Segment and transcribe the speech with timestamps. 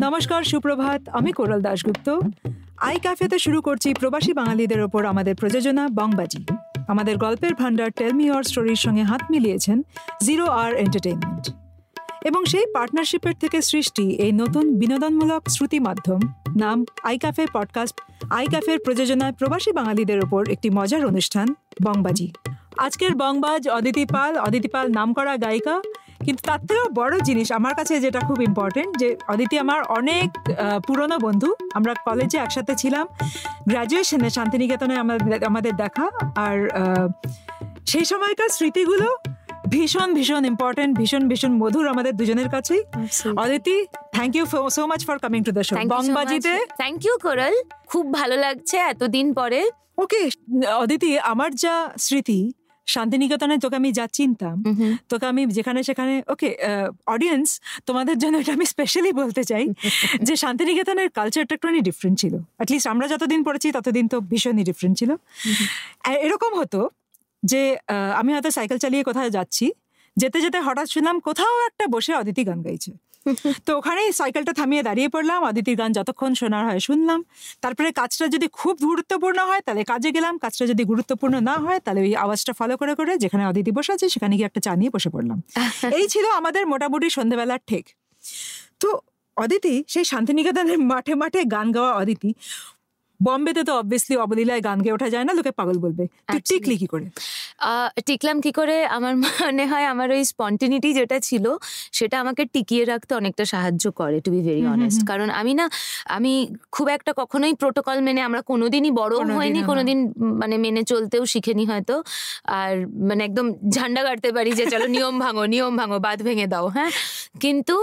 [0.00, 2.08] নমস্কার, সুপ্রভাত। আমি কোরাল দাশগুপ্ত।
[2.78, 6.46] আই ক্যাফেতে শুরু করছি প্রবাসী বাঙালিদের ওপর আমাদের প্রযোজনা বংবাজি।
[6.88, 9.82] আমাদের গল্পের ভান্ডার টেলমি অর স্টোরির সঙ্গে হাত মিলিয়েছেন
[10.22, 11.44] জিরো আর এন্টারটেইনমেন্ট
[12.24, 16.20] এবং সেই পার্টনারশিপের থেকে সৃষ্টি এই নতুন বিনোদনমূলক শ্রুতি মাধ্যম,
[16.56, 21.54] নাম আই ক্যাফে পডকাস্ট, আই ক্যাফের প্রযোজনায় প্রবাসী বাঙালিদের ওপর একটি মজার অনুষ্ঠান,
[21.86, 22.32] বংবাজি।
[22.76, 25.82] আজকের বংবাজ অদিতি পাল অদিতি পাল নামকরা গায়িকা
[26.26, 30.28] কিন্তু তার থেকেও বড় জিনিস আমার কাছে যেটা খুব ইম্পর্টেন্ট যে অদিতি আমার অনেক
[30.86, 33.04] পুরনো বন্ধু। আমরা কলেজে একসাথে ছিলাম।
[33.70, 36.06] গ্র্যাজুয়েশনে শান্তিনিকেতনে আমাদের আমাদের দেখা।
[36.46, 36.56] আর
[37.90, 39.08] সেই সময়কার স্মৃতিগুলো
[39.74, 42.82] ভীষণ ভীষণ ইম্পর্টেন্ট ভীষণ ভীষণ মধুর আমাদের দুজনের কাছেই।
[43.44, 43.76] Aditi
[44.16, 44.44] thank you
[44.76, 47.54] so much for coming to the show বংবাজিতে thank you Koral
[47.90, 49.60] খুব ভালো লাগছে এতদিন পরে।
[50.02, 50.20] ওকে
[50.82, 51.74] অদিতি আমার যা
[52.04, 52.40] স্মৃতি
[52.94, 54.56] শান্তিনিকেতনে তোকে আমি যা চিনতাম
[55.10, 56.48] তোকে আমি যেখানে সেখানে ওকে
[57.14, 57.48] অডিয়েন্স
[57.88, 59.64] তোমাদের জন্য এটা আমি স্পেশালি বলতে চাই
[60.26, 65.10] যে শান্তিনিকেতনের কালচারটা একটুখানি ডিফারেন্ট ছিল। অ্যাটলিস্ট আমরা যতদিন পড়েছি ততদিন তো ভীষণই ডিফারেন্ট ছিল।
[66.26, 66.80] এরকম হতো
[67.42, 67.60] যে
[68.20, 69.66] আমি হয়তো সাইকেল চালিয়ে কোথায় যাচ্ছি
[70.16, 72.92] যেতে যেতে হঠাৎ শুনলাম কোথাও একটা বসে অদিতি গান গাইছে।
[73.66, 77.20] তো ওখানে সাইকেলটা থামিয়ে দাঁড়িয়ে পড়লাম অদিতির গান যতক্ষণ শোনার হয় শুনলাম।
[77.64, 82.00] তারপরে কাজটা যদি খুব গুরুত্বপূর্ণ হয় তাহলে কাজে গেলাম। কাজটা যদি গুরুত্বপূর্ণ না হয় তাহলে
[82.06, 85.10] ওই আওয়াজটা ফলো করে করে যেখানে অদিতি বসে আছে সেখানে গিয়ে একটা চা নিয়ে বসে
[85.14, 85.38] পড়লাম।
[85.98, 87.84] এই ছিল আমাদের মোটামুটি সন্ধ্যেবেলার ঠেক
[88.82, 88.88] তো
[89.36, 92.30] অদিতি সেই শান্তিনিকেতনের মাঠে মাঠে গান গাওয়া অদিতি
[93.26, 96.04] বম্বেতে তো অবভিয়াসলি অবলীলায় গান গেয়ে ওঠা যায় না লোকে পাগল বলবে।
[96.50, 97.06] টিকলি কি করে?
[98.08, 98.76] টিকলাম কি করে?
[98.96, 101.44] আমার মনে হয় আমার ওই স্পন্টিনিটি যেটা ছিল
[101.98, 105.64] সেটা আমাকে টিকিয়ে রাখতে অনেকটা সাহায্য করে টু বি ভেরি অনেস্ট কারণ আমি না
[106.16, 106.32] আমি
[106.74, 109.98] খুব একটা কখনোই প্রোটোকল মেনে আমরা কোনোদিনই বড় হয়নি কোনোদিন
[110.40, 111.94] মানে মেনে চলতেও শিখেনি হয়তো।
[112.60, 112.72] আর
[113.08, 113.46] মানে একদম
[113.76, 116.90] ঝান্ডা কাটতে পারি যে চলো নিয়ম ভাঙো নিয়ম ভাঙো বাদ ভেঙে দাও হ্যাঁ?
[117.42, 117.76] কিন্তু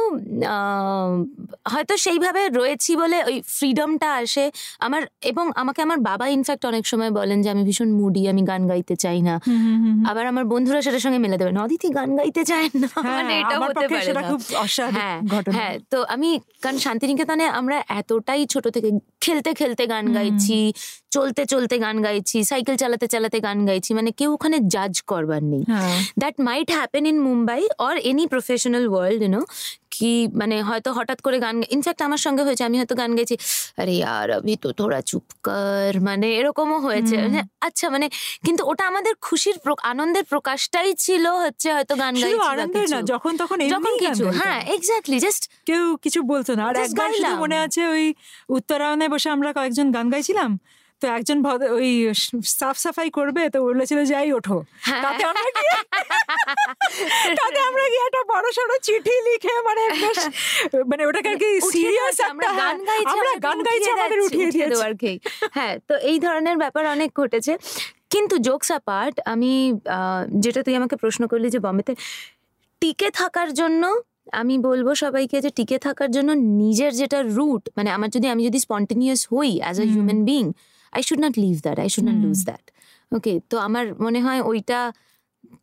[1.74, 4.46] হয়তো সেইভাবে রয়েছি বলে ওই ফ্রিডমটা আসে।
[4.88, 8.62] আমার এবং আমাকে আমার বাবা ইনফ্যাক্ট অনেক সময় বলেন যে আমি ভীষণ মুডি আমি গান
[8.68, 9.36] গাইতে চাই না।
[10.10, 13.56] আবার আমার বন্ধুরা সেটার সঙ্গে মেলে দেবে। অদিতি গান গাইতে চায় না। হ্যাঁ, মানে এটা
[13.60, 14.12] হতে পারে
[14.98, 15.18] হ্যাঁ
[15.58, 16.30] হ্যাঁ তো আমি
[16.62, 18.90] কারণ শান্তিনিকেতনে আমরা এতটাই ছোট থেকে
[19.24, 20.60] খেলতে খেলতে গান গাইছি
[21.16, 25.64] চলতে চলতে গান গাইছি সাইকেল চালাতে চালাতে গান গাইছি মানে কেউ ওখানে জাজ করবার নেই।
[26.22, 29.42] That might happen in Mumbai or any professional world you know
[29.96, 33.36] কি মানে হয়তো হঠাৎ করে গান ইনফ্যাক্ট আমার সঙ্গে হয়েছে আমি হয়তো গান গেছি
[33.82, 38.08] আরে আর আমি তো থোড়া চুপ কর মানে এরকমও হয়েছে। মানে আচ্ছা মানে
[38.46, 39.58] কিন্তু ওটা আমাদের খুশির
[39.92, 45.44] আনন্দের প্রকাশটাই ছিল হচ্ছে হয়তো গান গাইছি না যখন তখন যখন কিছু হ্যাঁ এক্স্যাক্টলি জাস্ট
[45.70, 47.10] কেউ কিছু বলতো না। আর একবার
[47.44, 48.06] মনে আছে ওই
[48.58, 50.52] উত্তরায়ণে বসে আমরা কয়েকজন গান গাইছিলাম
[51.02, 51.38] তো একজন
[51.78, 51.90] ওই
[52.60, 54.58] সাফ সাফাই করবে তো বলেছিল যাই ওঠো।
[54.88, 55.50] হ্যাঁ। তাতে আমরা
[57.40, 59.84] তাতে আমরা গিয়ে একটা বড় সড়ো চিঠি লিখে মানে
[60.92, 64.94] মানে ওটাকে আর কি সিরিয়াস আমরা গান গাইছি আমরা গান গাইছি আমাদের উঠিয়ে দিয়েছে। আর
[65.02, 65.14] কি
[65.58, 67.54] হ্যাঁ তো এই ধরনের ব্যাপার অনেক ঘটেছে।
[68.14, 69.52] কিন্তু জোকস পার্ট আমি
[70.44, 71.94] যেটা তুই আমাকে প্রশ্ন করলি যে বম্বেতে
[72.82, 73.84] টিকে থাকার জন্য
[74.32, 78.60] আমি বলব সবাইকে যে টিকে থাকার জন্য নিজের যেটা রুট মানে আমার যদি আমি যদি
[78.60, 80.52] স্পন্টেনিয়াস হই as a human being
[80.92, 82.72] I should not leave that I should not lose that
[83.16, 84.92] okay তো আমার মনে হয় ওইটা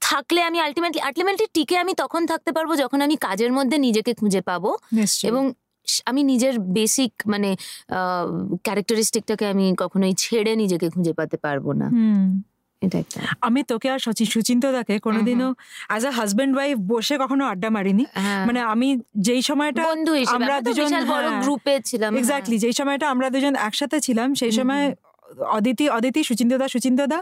[0.00, 4.41] থাকলে আমি আলটিমেটলি আলটিমেটলি টিকে আমি তখন থাকতে পারব যখন আমি কাজের মধ্যে নিজেকে খুঁজে
[4.41, 4.78] পাবো।
[5.25, 5.52] এবং
[6.06, 7.56] আমি নিজের বেসিক মানে
[8.62, 11.88] ক্যারেক্টারিস্টিকটাকে আমি কখনোই ছেড়ে নিজেকে খুঁজে পাতে পারব না।
[13.47, 15.49] আমি তোকে আর সচিন সুচিন্ত দাকে কোনোদিনও
[15.91, 18.89] অ্যাজ আ হাজবেন্ড ওয়াইফ বসে কখনো আড্ডা মারিনি। হ্যাঁ। মানে আমি
[19.27, 19.83] যেই সময়টা
[20.37, 20.91] আমরা দুজন
[21.44, 24.84] গ্রুপে ছিলাম এক্স্যাক্টলি যেই সময়টা আমরা দুজন একসাথে ছিলাম সেই সময়
[25.56, 27.19] অদিতি অদিতি সুচিন্ত দা সুচিন্ত দা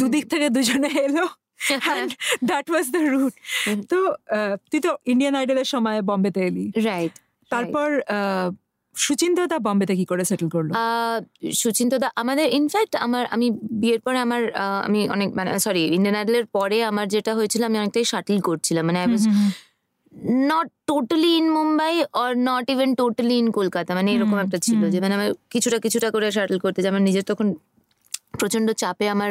[0.00, 1.26] দুদিক থেকে দুজনে এলো।
[2.48, 3.34] দ্যাট ওয়াজ দ্য রুট
[3.90, 3.98] তো
[4.70, 7.14] তুই তো ইন্ডিয়ান আইডলের সময় বম্বেতে এলি। রাইট
[7.50, 7.88] তারপর
[9.06, 10.70] সুচিন্তদা বম্বেতে কি করে সেটেল করল?
[11.62, 13.46] সুচিন্তদা আমাদের ইনফ্যাক্ট আমার আমি
[13.80, 14.42] বিয়ের পরে আমার
[14.86, 18.98] আমি অনেক মানে সরি ইন্ডিয়ান আইডলের পরে আমার যেটা হয়েছিল আমি অনেকটাই শাটিল করছিলাম। মানে
[19.02, 19.24] I was
[20.50, 24.98] not totally in Mumbai or not even totally in Kolkata মানে এরকম একটা ছিল যে
[25.04, 27.46] মানে আমার কিছুটা কিছুটা করে শাটল করতে যে আমার নিজের তখন
[28.40, 29.30] প্রচণ্ড চাপে আমার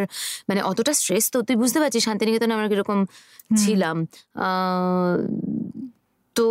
[0.50, 3.00] মানে অতটা স্ট্রেস তো তুই বুঝতে পারছিস শান্তিনিকেতনে আমরা কীরকম
[3.62, 3.98] ছিলাম।
[6.36, 6.48] তো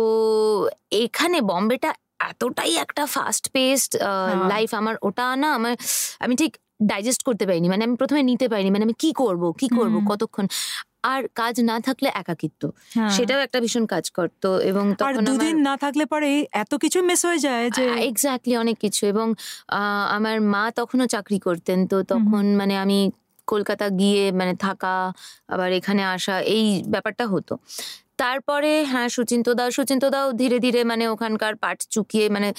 [1.03, 3.91] এখানে বম্বেটা এতটাই একটা ফাস্ট পেস্ট
[4.49, 5.73] লাইফ আমার ওটা না আমার
[6.19, 6.51] আমি ঠিক
[6.83, 10.45] ডাইজেস্ট করতে পারিনি। মানে আমি প্রথমে নিতে পারিনি। মানে আমি কি করব কি করব কতক্ষণ?
[11.03, 12.61] আর কাজ না থাকলে একাকিত্ব।
[12.95, 17.21] হ্যাঁ। সেটাও একটা ভীষণ কাজ করতো এবং তখন দুদিন না থাকলে পরে এত কিছু মিস
[17.25, 19.27] হয়ে যায় যে এক্স্যাক্টলি অনেক কিছু এবং
[20.09, 22.99] আমার মা তখনও চাকরি করতেন। তো তখন মানে আমি
[23.47, 24.93] কলকাতা গিয়ে মানে থাকা
[25.47, 27.53] আবার এখানে আসা এই ব্যাপারটা হতো।
[28.19, 32.49] তারপরে হ্যাঁ সুচিন্ত দাও সুচিন্ত দাও ধীরে ধীরে মানে ওখানকার পাঠ চুকিয়ে মানে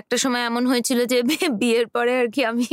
[0.00, 1.18] একটা সময় এমন হয়েছিল যে
[1.60, 2.68] বিয়ের পরে আর কি আমি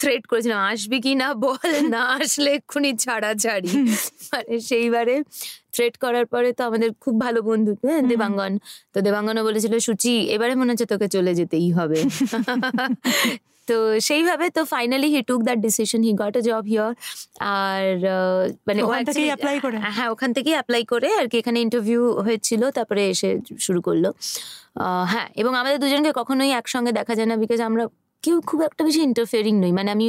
[0.00, 1.60] থ্রেট করেছিলাম আসবি কি না বল?
[1.94, 3.70] না আসলে এক্ষুনি ছাড়া ছাড়ি।
[4.32, 5.16] মানে সেইবারে
[5.74, 8.52] থ্রেট করার পরে তো আমাদের খুব ভালো বন্ধু হ্যাঁ দেবাঙ্গন।
[8.94, 11.98] তো দেবাঙ্গনও বলেছিল সুচি এবারে মনে হচ্ছে তোকে চলে যেতেই হবে।
[13.68, 13.76] তো
[14.08, 16.90] সেইভাবে তো finally he took that decision he got a job here
[17.56, 17.84] আর
[18.68, 19.76] মানে ওখান থেকেই অ্যাপ্লাই করে?
[19.96, 23.30] হ্যাঁ ওখান থেকেই অ্যাপ্লাই করে। আর কি এখানে ইন্টারভিউ হয়েছিল তারপরে এসে
[23.66, 24.04] শুরু করল।
[25.12, 27.84] হ্যাঁ এবং আমাদের দুজনকে কখনোই একসঙ্গে দেখা যায় না বিকজ আমরা
[28.24, 30.06] কেউ খুব একটা বেশি ইন্টারফেয়ারিং নই। মানে আমি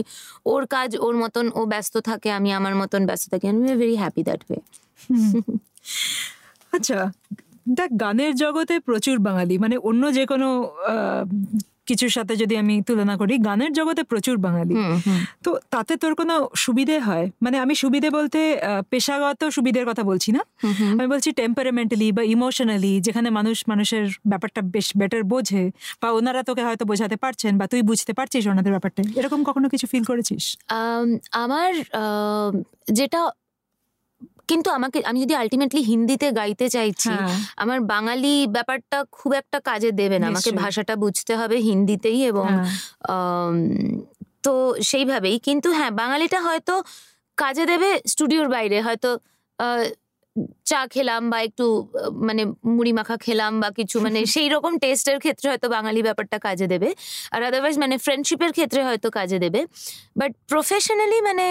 [0.51, 4.21] ওর কাজ ওর মতন ও ব্যস্ত থাকে আমি আমার মতন ব্যস্ত থাকি। আমি ভেরি হ্যাপি
[4.27, 4.59] দ্যাট ওয়ে
[6.75, 6.97] আচ্ছা
[7.77, 10.47] দেখ গানের জগতে প্রচুর বাঙালি। মানে অন্য যে কোনো
[11.89, 14.75] কিছুর সাথে যদি আমি তুলনা করি গানের জগতে প্রচুর বাঙালি।
[15.45, 17.25] তো তাতে তোর কোনো সুবিধে হয়?
[17.43, 18.39] মানে আমি সুবিধে বলতে
[18.91, 20.41] পেশাগত সুবিধের কথা বলছি না।
[20.99, 25.63] আমি বলছি টেম্পারামেন্টালি বা ইমোশনালি যেখানে মানুষ মানুষের ব্যাপারটা বেশ বেটার বোঝে
[26.01, 29.85] বা ওনারা তোকে হয়তো বোঝাতে পারছেন বা তুই বুঝতে পারছিস ওনাদের ব্যাপারটা। এরকম কখনো কিছু
[29.91, 30.43] ফিল করেছিস?
[31.43, 31.71] আমার
[32.99, 33.21] যেটা
[34.49, 39.91] কিন্তু আমাকে আমি যদি আলটিমেটলি হিন্দিতে গাইতে চাইছি হ্যাঁ। আমার বাঙালি ব্যাপারটা খুব একটা কাজে
[39.91, 42.65] দেবে না আমাকে ভাষাটা বুঝতে হবে হিন্দিতেই এবং হ্যাঁ।
[44.43, 46.73] তো সেইভাবেই কিন্তু হ্যাঁ বাঙালিটা হয়তো
[47.37, 49.09] কাজে দেবে স্টুডিওর বাইরে হয়তো
[50.65, 51.65] চা খেলাম বা একটু
[52.27, 52.43] মানে
[52.75, 56.89] মুড়ি মাখা খেলাম বা কিছু মানে সেই রকম টেস্টের ক্ষেত্রে হয়তো বাঙালি ব্যাপারটা কাজে দেবে।
[57.31, 59.61] আর আদারওয়াইজ মানে ফ্রেন্ডশিপের ক্ষেত্রে হয়তো কাজে দেবে।
[60.17, 61.45] বাট প্রফেশনালি মানে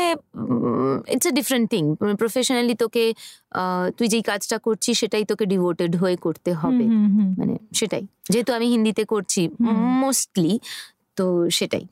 [1.14, 1.84] it's a different thing
[2.16, 3.04] professionally তোকে
[3.98, 6.84] তুই যেই কাজটা করছিস সেটাই তোকে ডিভোটেড হয়ে করতে হবে।
[7.38, 9.42] মানে সেটাই। যেহেতু আমি হিন্দিতে করছি
[10.02, 10.54] মোস্টলি
[11.16, 11.84] তো সেটাই।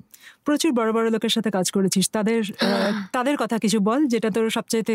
[0.45, 2.41] প্রচুর বড় বড় লোকের সাথে কাজ করেছিস। তাদের
[3.13, 4.95] তাদের কথা কিছু বল যেটা তোর সবচাইতে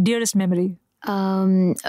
[0.00, 0.68] dearest memory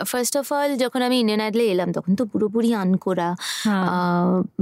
[0.09, 3.29] first of all যখন আমি ইন্ডিয়ান আইডলে এলাম তখন তো পুরোপুরি আনকোরা
[3.59, 3.83] হ্যাঁ।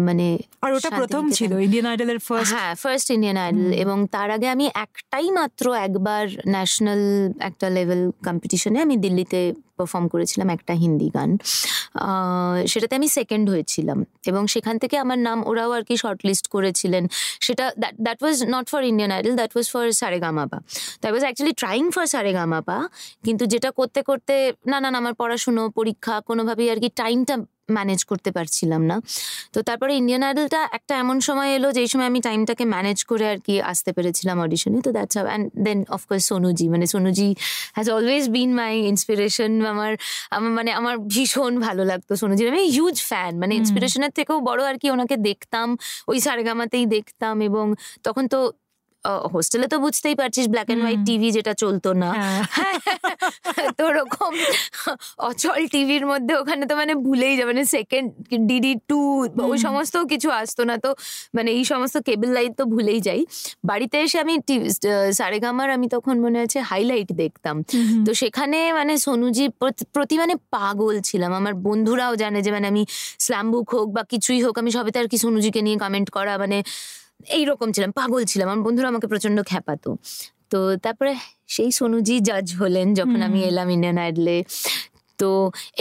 [0.07, 0.27] মানে
[0.63, 4.65] আর ওটা প্রথম ছিল ইন্ডিয়ান আইডলের ফার্স্ট হ্যাঁ ফার্স্ট ইন্ডিয়ান আইডল এবং তার আগে আমি
[4.77, 7.01] একটাই মাত্র একবার ন্যাশনাল
[7.41, 9.41] একটা লেভেল কম্পিটিশনে আমি দিল্লিতে
[9.77, 11.29] পারফর্ম করেছিলাম একটা হিন্দি গান।
[12.71, 17.03] সেটাতে আমি সেকেন্ড হয়েছিলাম। এবং সেখান থেকে আমার নাম ওরাও আর কি শর্ট লিস্ট করেছিলেন।
[17.45, 20.59] সেটা that that was not for Indian Idol that was for Saregamapa
[21.01, 22.77] that was actually trying for Saregamapa
[23.25, 24.35] কিন্তু যেটা করতে করতে,
[24.71, 27.35] না না আমার পড়াশুনো, পরীক্ষা, কোনোভাবেই আর কি টাইমটা
[27.69, 28.95] ম্যানেজ করতে পারছিলাম না।
[29.53, 33.39] তো তারপরে ইন্ডিয়ান আইডলটা একটা এমন সময় এলো যেই সময় আমি টাইমটাকে ম্যানেজ করে আর
[33.39, 37.29] কি আসতে পেরেছিলাম অডিশনে তো that's and then of course Sonuji মানে Sonuji
[37.75, 39.91] has always been my inspiration আমার
[40.31, 44.75] আমার মানে আমার ভীষণ ভালো লাগতো সোনুজির আমি হিউজ ফ্যান মানে ইন্সপিরেশনের থেকেও বড় আর
[44.81, 45.67] কি ওনাকে দেখতাম
[46.07, 47.65] ওই সারেগামাতেই দেখতাম এবং
[48.03, 48.39] তখন তো
[49.33, 52.09] হোস্টেলে তো বুঝতেই পারছিস ব্ল্যাক অ্যান্ড হোয়াইট টিভি যেটা চলতো না।
[53.79, 54.33] হ্যাঁ। তো ওরকম
[55.29, 58.07] অচল টিভির মধ্যে ওখানে তো মানে ভুলেই যাবে। মানে সেকেন্ড
[58.49, 58.99] ডিডি টু
[59.51, 60.89] ওই সমস্ত কিছু আসতো না তো
[61.35, 63.21] মানে এই সমস্ত কেবল লাইট তো ভুলেই যাই।
[63.69, 64.67] বাড়িতে এসে আমি টিভি
[65.19, 67.55] সারেগামার আমি তখন মনে আছে হাইলাইট দেখতাম।
[68.05, 69.45] তো সেখানে মানে সোনুজি
[69.95, 72.83] প্রতি মানে পাগল ছিলাম। আমার বন্ধুরাও জানে যে মানে আমি
[73.25, 76.57] স্ল্যাম বুক হোক বা কিছুই হোক আমি সবেতে আর কি সোনুজিকে নিয়ে কমেন্ট করা মানে
[77.37, 79.89] এইরকম ছিলাম পাগল ছিলাম। আমার বন্ধুরা আমাকে প্রচণ্ড খ্যাপাতো।
[80.51, 81.11] তো তারপরে
[81.55, 84.37] সেই সোনুজি জাজ হলেন যখন আমি এলাম ইন্ডিয়ান আইডলে
[85.19, 85.29] তো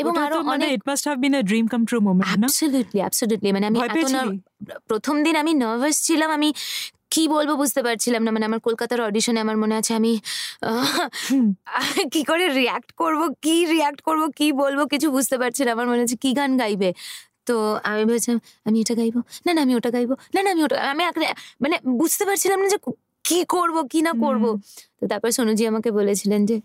[0.01, 3.01] এবং আরও মানে অনেক it must have been a dream come true moment না অ্যাবসলিউটলি
[3.05, 3.97] অ্যাবসলিউটলি মানে আমি এত
[4.91, 6.49] প্রথম দিন আমি নার্ভাস ছিলাম আমি
[7.15, 10.13] কি বলব বুঝতে পারছিলাম না। মানে আমার কলকাতার অডিশনে আমার মনে আছে আমি
[12.15, 16.01] কি করে রিয়াক্ট করব কি রিয়াক্ট করব কি বলব কিছু বুঝতে পারছি না। আমার মনে
[16.03, 16.91] হচ্ছে কি গান গাইবে।
[17.49, 17.55] তো
[17.89, 19.21] আমি ভেবেছিলাম আমি এটা গাইবো?
[19.47, 21.03] না না আমি ওটা গাইবো। না না আমি ওটা আমি
[21.65, 22.79] মানে বুঝতে পারছিলাম না যে
[23.27, 24.45] কি করব কি না করব?
[24.99, 26.57] তো তারপর সোনুজি আমাকে বলেছিলেন যে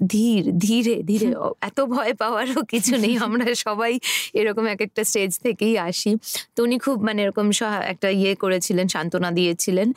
[0.00, 1.28] ধীর ধীরে ধীরে
[1.62, 3.92] এত ভয় পাওয়ারও কিছু নেই আমরা সবাই
[4.34, 6.10] এরকম এক একটা স্টেজ থেকেই আসি।
[6.54, 7.46] তো উনি খুব মানে এরকম
[7.92, 9.88] একটা ইয়ে করেছিলেন সান্ত্বনা দিয়েছিলেন।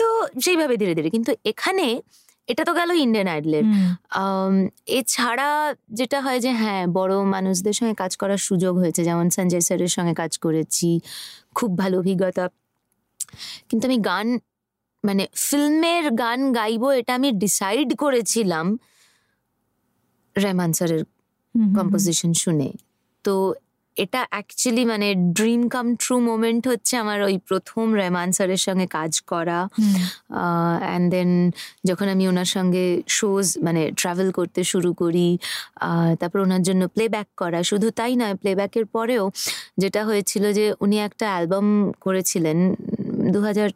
[0.00, 0.06] তো
[0.44, 1.86] সেইভাবে ধীরে ধীরে। কিন্তু এখানে
[2.48, 3.64] এটা তো গেল ইন্ডিয়ান আইডলের
[4.98, 5.48] এছাড়া
[5.98, 10.14] যেটা হয় যে হ্যাঁ বড় মানুষদের সঙ্গে কাজ করার সুযোগ হয়েছে। যেমন সঞ্জয় স্যারের সঙ্গে
[10.22, 10.88] কাজ করেছি
[11.58, 12.44] খুব ভালো অভিজ্ঞতা।
[13.70, 14.26] কিন্তু আমি গান
[15.06, 18.66] মানে ফিল্মের গান গাইবো এটা আমি ডিসাইড করেছিলাম
[20.36, 21.02] রেহমান স্যারের
[21.76, 22.68] কম্পোজিশন শুনে।
[23.24, 23.34] তো
[23.96, 25.08] এটা অ্যাকচুয়ালি মানে
[25.38, 29.58] ড্রিম কাম ট্রু মোমেন্ট হচ্ছে আমার ওই প্রথম রেমান স্যারের সঙ্গে কাজ করা।
[30.84, 31.30] অ্যান্ড দেন
[31.88, 32.84] যখন আমি ওনার সঙ্গে
[33.18, 35.28] শোজ মানে ট্রাভেল করতে শুরু করি
[36.20, 39.24] তারপর ওনার জন্য প্লেব্যাক করা। শুধু তাই নয় প্লেব্যাকের পরেও
[39.82, 41.66] যেটা হয়েছিল যে উনি একটা অ্যালবাম
[42.04, 42.58] করেছিলেন
[43.34, 43.68] দু হাজার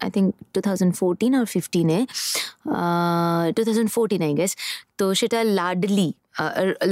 [0.00, 1.98] I think two thousand fourteen R ফিফটিনে
[3.56, 4.52] two thousand fourteen I guess
[4.98, 6.08] তো সেটা লাডলি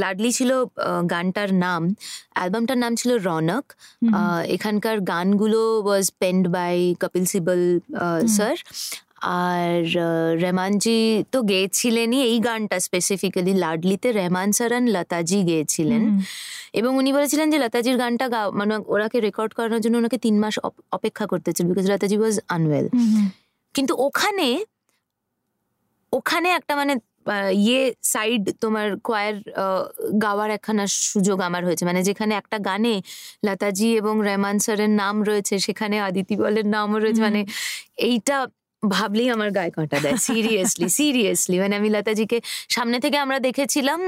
[0.02, 0.50] লাডলি ছিল
[1.12, 1.82] গানটার নাম।
[2.36, 3.64] অ্যালবামটার নাম ছিল রনক।
[4.56, 7.60] এখানকার গানগুলো was penned by Kapil Sibal
[8.36, 8.56] sir
[9.44, 9.72] আর
[10.44, 10.98] রেমানজি
[11.32, 16.02] তো গেয়েছিলেনই এই গানটা স্পেসিফিক্যালি লাডলিতে রেহমান স্যার অ্যান্ড লতাজি গেয়েছিলেন।
[16.80, 20.54] এবং উনি বলেছিলেন যে লতাজির গানটা গা মানে ওরাকে রেকর্ড করানোর জন্য ওনাকে তিন মাস
[20.96, 22.86] অপেক্ষা করতে ছিল বিকজ লতাজি ওয়াজ আনওয়েল
[23.74, 24.48] কিন্তু ওখানে
[26.12, 26.94] ওখানে একটা মানে
[27.64, 29.34] ইয়ে সাইড তোমার কোয়ার
[30.24, 32.94] গাওয়ার একখানা সুযোগ আমার হয়েছে। মানে যেখানে একটা গানে
[33.46, 37.40] লতাজি এবং রেহমান স্যারের নাম রয়েছে সেখানে আদিতি বলের নামও রয়েছে। মানে
[38.08, 38.36] এইটা
[38.82, 44.00] ভাবলেই আমার গায়ে কাঁটা দেয় সিরিয়াসলি সিরিয়াসলি মানে আমি লতাজিকে সামনে থেকে আমরা দেখেছিলাম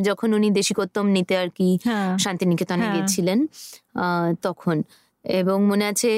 [0.00, 3.38] যখন উনি দেশিকোত্তম নিতে আর কি হ্যাঁ। শান্তিনিকেতনে গিয়েছিলেন গেছিলেন
[4.42, 4.76] তখন
[5.24, 6.10] এবং মনে আছে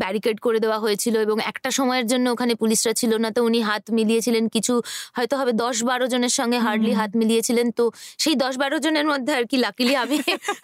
[0.00, 3.84] ব্যারিকেড করে দেওয়া হয়েছিল এবং একটা সময়ের জন্য ওখানে পুলিশরা ছিল না তো উনি হাত
[3.90, 4.74] মিলিয়েছিলেন কিছু
[5.16, 7.84] হয়তো হবে দশ বারো জনের সঙ্গে হার্ডলি হাত মিলিয়েছিলেন তো
[8.18, 10.16] সেই দশ বারো জনের মধ্যে আর কি লাকিলি আমি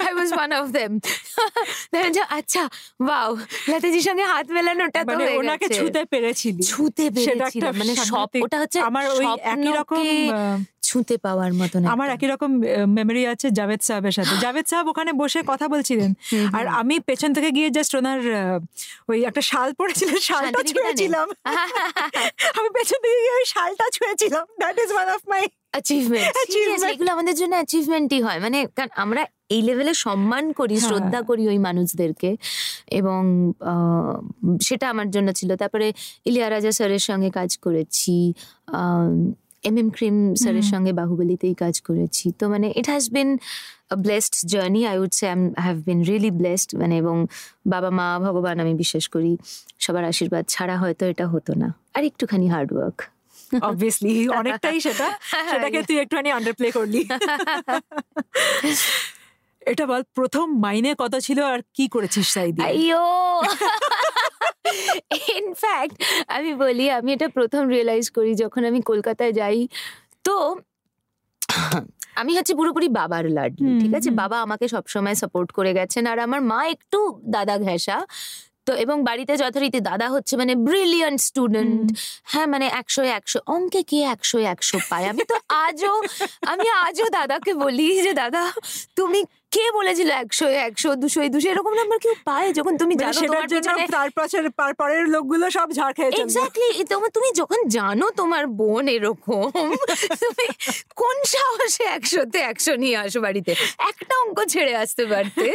[0.07, 0.93] I was one of them
[2.39, 2.63] আচ্ছা
[3.09, 3.31] বাউ
[3.71, 8.79] লতাজির সঙ্গে হাত মেলানোটা তো মানে ওনাকে ছুতে পেরেছিলি। ছুতে পেরেছিলাম মানে সব ওটা হচ্ছে
[8.81, 10.05] আমার ওই একই রকম
[10.89, 12.51] ছুঁতে পাওয়ার মতন আমার একই রকম
[12.97, 16.11] মেমোরি আছে জাভেদ সাহেবের সাথে। জাভেদ সাহেব ওখানে বসে কথা বলছিলেন।
[16.59, 18.21] আর আমি পেছন থেকে গিয়ে জাস্ট ওনার
[19.09, 21.27] ওই একটা শাল পড়েছিলেন শালটা ছুঁয়েছিলাম।
[22.59, 27.55] আমি পেছন গিয়ে ওই শালটা ছুঁয়েছিলাম। That is one of my achievement এগুলো আমাদের জন্য
[27.55, 32.37] অ্যাচিভমেন্টই হয়। মানে কারণ আমরা এই লেভেলে সম্মান করি হ্যাঁ। শ্রদ্ধা করি ওই মানুষদেরকে।
[32.91, 33.53] এবং
[34.63, 35.93] সেটা আমার জন্য ছিল। তারপরে
[36.25, 38.33] ইলিয়া রাজা স্যারের সঙ্গে কাজ করেছি।
[39.65, 43.39] এম এম ক্রিম স্যারের সঙ্গে বাহুবলিতেই কাজ করেছি। তো মানে it has been
[43.97, 47.27] blessed journey I would say have been really blessed মানে এবং
[47.67, 49.37] বাবা মা ভগবান আমি বিশ্বাস করি
[49.79, 53.03] সবার আশীর্বাদ ছাড়া হয়তো এটা হতো না। আর একটুখানি হার্ডওয়ার্ক
[53.63, 55.19] অবভিয়াসলি অনেকটাই সেটা।
[55.51, 57.09] সেটাকে তুই একটুখানি আন্ডারপ্লে করলি।
[59.69, 63.05] এটা বল প্রথম মাইনে কত ছিল আর কি করেছিস তাই আইয়ো!
[65.39, 65.95] ইনফ্যাক্ট
[66.29, 69.59] আমি বলি আমি এটা প্রথম রিয়েলাইজ করি যখন আমি কলকাতায় যাই।
[70.25, 70.35] তো
[72.17, 74.11] আমি হচ্ছে পুরোপুরি বাবার লাডলি ঠিক আছে?
[74.23, 76.99] বাবা আমাকে সবসময় সাপোর্ট করে গেছেন। আর আমার মা একটু
[77.31, 77.97] দাদা ঘেঁষা
[78.69, 81.87] তো এবং বাড়িতে যথারীতি দাদা হচ্ছে মানে ব্রিলিয়ান্ট স্টুডেন্ট
[82.33, 85.07] হ্যাঁ মানে একশো একশো। অঙ্কে কে একশো একশো পায়?
[85.13, 85.95] আমি তো আজও
[86.53, 88.43] আমি আজও দাদাকে বলি যে দাদা
[88.97, 89.21] তুমি
[89.53, 91.49] কে বলেছিল একশো একশো দুশো দুশো?
[91.53, 93.85] এরকম নাম্বার কেউ পায় যখন তুমি মানে জানো তোমার পিছনে
[94.59, 99.47] তার পরের লোকগুলো সব ঝাড় খেয়ে এক্স্যাক্টলি তোমার তুমি যখন জানো তোমার বোন এরকম
[100.23, 100.47] তুমি
[101.01, 103.53] কোন সাহসে একশোতে একশো নিয়ে আসো বাড়িতে?
[103.91, 105.47] একটা অঙ্ক ছেড়ে আসতে পারতে।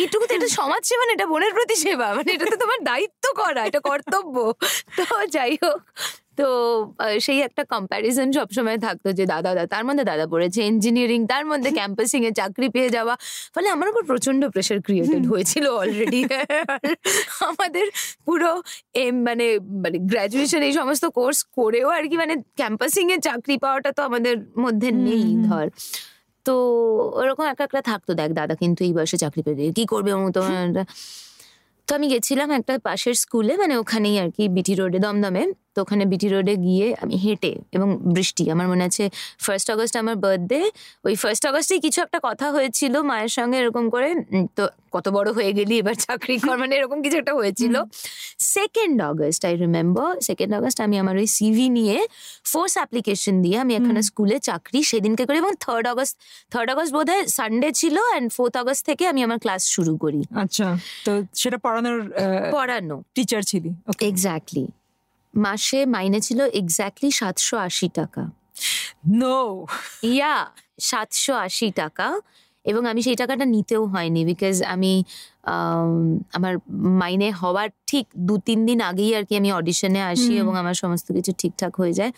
[0.00, 3.62] এইটুকু তো এটা সমাজ সেবা এটা বোনের প্রতি সেবা। মানে এটা তো তোমার দায়িত্ব করা
[3.68, 4.36] এটা কর্তব্য।
[4.96, 5.04] তো
[5.36, 5.80] যাই হোক
[6.40, 6.48] তো
[7.24, 11.70] সেই একটা কম্প্যারিজন সবসময় থাকতো যে দাদা দাদা তার মধ্যে দাদা পড়েছে ইঞ্জিনিয়ারিং তার মধ্যে
[11.78, 13.14] ক্যাম্পাসিং এ চাকরি পেয়ে যাওয়া।
[13.54, 16.20] ফলে আমার উপর প্রচণ্ড প্রেশার ক্রিয়েটেড হয়েছিল অলরেডি
[17.50, 17.86] আমাদের
[18.26, 18.50] পুরো
[19.04, 19.46] এম মানে
[19.84, 24.34] মানে গ্র্যাজুয়েশন এই সমস্ত কোর্স করেও আর কি মানে ক্যাম্পাসিং এ চাকরি পাওয়াটা তো আমাদের
[24.64, 25.66] মধ্যে নেই ধর।
[26.46, 26.54] তো
[27.14, 30.52] ওরকম এক একটা থাকতো দেখ দাদা কিন্তু এই বয়সে চাকরি পেয়ে কি করবে তোমার
[31.88, 31.94] তো?
[31.94, 35.42] আমি গেছিলাম একটা পাশের স্কুলে মানে ওখানেই আর কি বিটি রোডে দমদমে।
[35.74, 39.04] তো ওখানে বিটি রোডে গিয়ে আমি হেঁটে এবং বৃষ্টি আমার মনে আছে
[39.44, 40.60] ফার্স্ট আগস্ট আমার বার্থডে
[41.06, 44.08] ওই ফার্স্ট আগস্টেই কিছু একটা কথা হয়েছিল মায়ের সঙ্গে এরকম করে
[44.56, 44.64] তো
[44.94, 47.74] কত বড় হয়ে গেলি এবার চাকরি কর মানে এরকম কিছু একটা হয়েছিল।
[48.56, 51.96] Second August I remember second August আমি আমার ওই সিভি নিয়ে
[52.52, 56.14] ফোর্স অ্যাপ্লিকেশন দিয়ে আমি এখানে স্কুলে চাকরি সেদিনকে করি এবং থার্ড অগস্ট
[56.52, 60.20] থার্ড আগস্ট বোধ হয় সানডে ছিল অ্যান্ড ফোর্থ আগস্ট থেকে আমি আমার ক্লাস শুরু করি।
[60.42, 60.66] আচ্ছা
[61.06, 61.98] তো সেটা পড়ানোর
[62.56, 63.70] পড়ানো। টিচার ছিলি
[64.10, 64.64] এক্স্যাক্টলি
[65.36, 68.30] মাসে মাইনে ছিল এক্স্যাক্টলি সাতশো আশি টাকা।
[69.06, 69.66] নো
[70.02, 70.46] ইয়া
[70.80, 72.20] সাতশো আশি টাকা।
[72.64, 75.04] এবং আমি সেই টাকাটা নিতেও হয়নি বিকজ আমি
[76.32, 80.74] আমার মাইনে হওয়ার ঠিক দু তিন দিন আগেই আর কি আমি অডিশনে আসি এবং আমার
[80.74, 82.12] সমস্ত কিছু ঠিকঠাক হয়ে যায়।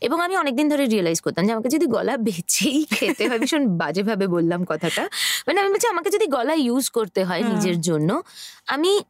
[0.00, 4.26] এবং আমি অনেকদিন ধরে রিয়েলাইজ করতাম যে আমাকে যদি গলা বেছেই খেতে হয় ভীষণ বাজেভাবে
[4.26, 5.08] বললাম কথাটা।
[5.46, 8.22] মানে আমি বলছি আমাকে যদি গলা ইউজ করতে হ্যাঁ। নিজের জন্য
[8.66, 9.00] আমি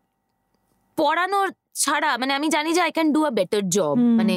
[0.97, 1.53] পড়ানোর
[1.83, 4.35] ছাড়া মানে আমি জানি যে I can do a better job মানে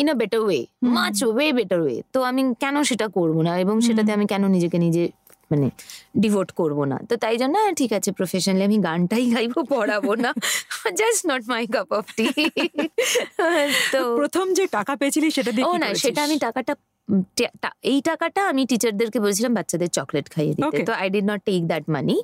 [0.00, 0.60] in a better way
[0.96, 3.52] much way better way তো আমি কেন সেটা করব না?
[3.64, 5.04] এবং সেটাতে আমি কেন নিজেকে নিজে
[5.50, 5.66] মানে
[6.22, 6.96] ডিভোট করব না?
[7.10, 10.30] তো তাই জন্য হ্যাঁ, ঠিক আছে প্রফেশনালি আমি গানটাই গাইবো পড়াবো না।
[11.00, 12.26] Just not my cup of tea
[13.94, 16.72] তো প্রথম যে টাকা পেয়েছিলি সেটা দিয়ে ও না সেটা আমি টাকাটা
[17.92, 21.84] এই টাকাটা আমি টিচারদেরকে বলেছিলাম বাচ্চাদের চকলেট খাইয়ে দিতে। তো I did not take that
[21.94, 22.16] money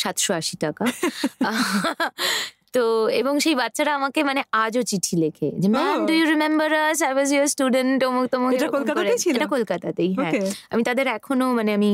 [0.00, 0.84] সাতশো আশি টাকা।
[2.74, 2.84] তো
[3.20, 7.12] এবং সেই বাচ্চারা আমাকে মানে আজও চিঠি লেখে যে ma'am do you remember us I
[7.14, 9.34] was your student অমুক তমুক এটা কলকাতাতেই ছিল?
[9.36, 10.32] এটা কলকাতাতেই হ্যাঁ।
[10.70, 11.90] আমি তাদের এখনও মানে আমি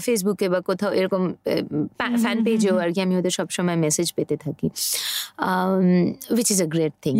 [0.00, 1.22] ফেসবুকে বা কোথাও এরকম
[2.22, 4.66] ফ্যান পেজেও আর কি আমি ওদের সবসময় মেসেজ পেতে থাকি।
[6.36, 7.14] Which is a great thing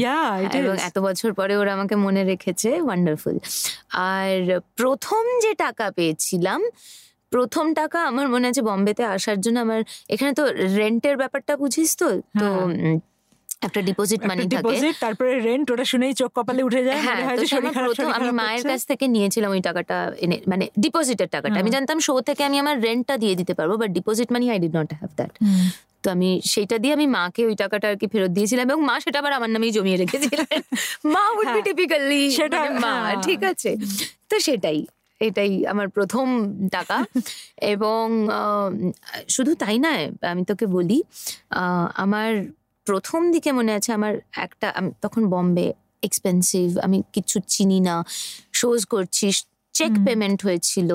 [0.58, 3.36] এবং এত বছর পরে ওরা আমাকে মনে রেখেছে ওয়ান্ডারফুল
[4.12, 4.38] আর
[4.76, 6.60] প্রথম যে টাকা পেয়েছিলাম
[7.34, 10.42] প্রথম টাকা আমার মনে আছে বম্বেতে আসার জন্য আমার এখানে তো
[10.78, 12.08] রেন্টের ব্যাপারটা বুঝিস তো?
[12.42, 12.48] তো
[12.82, 12.98] হ্যাঁ।
[13.62, 17.44] একটা ডিপোজিট মানি থাকে। তারপরে রেন্ট ওটা শুনেই চোখ কপালে উঠে যায়। হ্যাঁ তো
[17.86, 22.14] প্রথম আমি মায়ের কাছ থেকে নিয়েছিলাম ওই টাকাটা এনে মানে ডিপোজিটের টাকাটা। আমি। জানতাম শো
[22.20, 25.32] থেকে আমি আমার রেন্টটা দিয়ে দিতে পারব but deposit money I did not have that
[26.02, 29.18] তো আমি সেইটা দিয়ে আমি মাকে ওই টাকাটা আর কি ফেরত দিয়েছিলাম এবং মা সেটা
[29.18, 30.60] আবার আমার নামেই জমিয়ে রেখেছিলেন
[31.14, 33.70] মা উড বি টিপিক্যালি সেটা, মা হ্যাঁ। ঠিক আছে?
[34.30, 34.78] তো সেটাই।
[35.20, 36.26] এটাই আমার প্রথম
[36.76, 36.96] টাকা।
[37.72, 38.04] এবং
[39.34, 40.98] শুধু তাই নয় আমি তোকে বলি
[42.04, 42.30] আমার
[42.86, 44.14] প্রথম দিকে মনে আছে আমার
[44.46, 44.68] একটা
[45.04, 45.66] তখন বম্বে
[46.06, 47.94] এক্সপেন্সিভ আমি কিছু চিনি না
[48.60, 49.26] শোজ করছি
[49.74, 50.90] চেক পেমেন্ট হয়েছিল।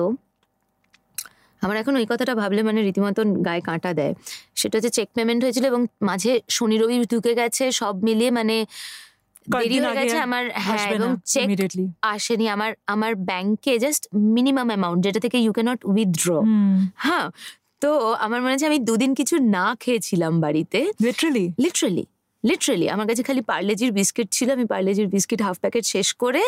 [1.62, 4.14] আমার এখন ওই কথাটা ভাবলে মানে রীতিমতন গায়ে কাঁটা দেয়।
[4.60, 8.56] সেটা হচ্ছে চেক পেমেন্ট হয়েছিল এবং মাঝে শনি রবি ঢুকে গেছে সব মিলিয়ে মানে
[9.52, 11.46] দেরি হয়ে গেছে আমার হ্যাঁ এবং চেক
[12.02, 14.02] আসেনি। আমার আমার ব্যাংকে জাস্ট
[14.36, 16.28] মিনিমাম অ্যামাউন্ট যেটা থেকে ইউ ক্যানট উইথড্র
[16.96, 17.26] হ্যাঁ
[17.80, 22.04] তো আমার মনে হচ্ছে আমি দুদিন কিছু না খেয়েছিলাম বাড়িতে। লিটারালি লিটারেলি
[22.44, 26.42] লিটারেলি আমার কাছে খালি পার্লেজির বিস্কিট ছিল আমি পার্লেজির বিস্কিট হাফ প্যাকেট শেষ করে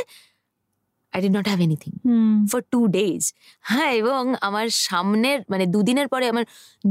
[1.13, 1.93] I did not have anything
[2.53, 3.23] for two days
[3.61, 6.45] হ্যাঁ এবং আমার সামনের মানে দুদিনের পরে আমার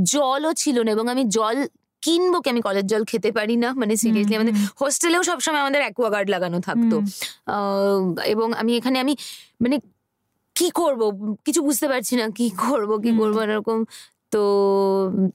[0.04, 1.58] জলও ছিল না এবং আমি জল
[2.04, 2.48] কিনবো কি?
[2.54, 6.96] আমি কলের জল খেতে পারি না। মানে সিরিয়াসলি আমাদের হোস্টেলেও সবসময় আমাদের অ্যাকোয়াগার্ড লাগানো থাকতো।
[8.34, 9.14] এবং আমি এখানে আমি
[9.64, 9.78] মানে
[10.56, 11.02] কি করব?
[11.46, 12.90] কিছু বুঝতে পারছি না। কি করব?
[13.04, 13.38] কি। করব?
[13.46, 13.80] এরকম।
[14.34, 14.42] তো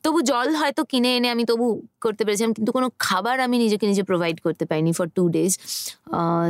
[0.05, 1.67] তবু জল হয়তো কিনে এনে আমি তবু
[2.05, 5.53] করতে পেরেছিলাম। কিন্তু কোনো খাবার আমি নিজেকে নিজে প্রোভাইড করতে পারিনি ফর টু ডেজ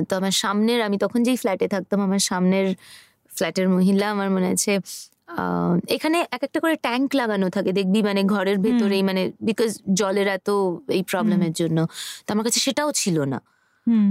[0.08, 2.66] তো আমার সামনের আমি তখন যেই ফ্ল্যাটে থাকতাম আমার সামনের
[3.36, 4.72] ফ্ল্যাটের মহিলা আমার মনে আছে
[5.88, 10.48] এখানে এক একটা করে ট্যাঙ্ক লাগানো থাকে দেখবি মানে ঘরের ভেতরেই মানে বিকজ জলের এত
[10.88, 11.78] এই প্রবলেমের জন্য।
[12.26, 13.38] তো আমার কাছে সেটাও ছিল না।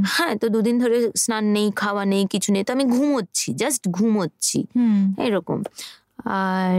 [0.05, 4.59] হ্যাঁ তো দুদিন ধরে স্নান নেই খাওয়া নেই কিছু নেই তো আমি ঘুমোচ্ছি জাস্ট ঘুমোচ্ছি।
[4.75, 5.59] হুম। এরকম
[6.39, 6.77] আর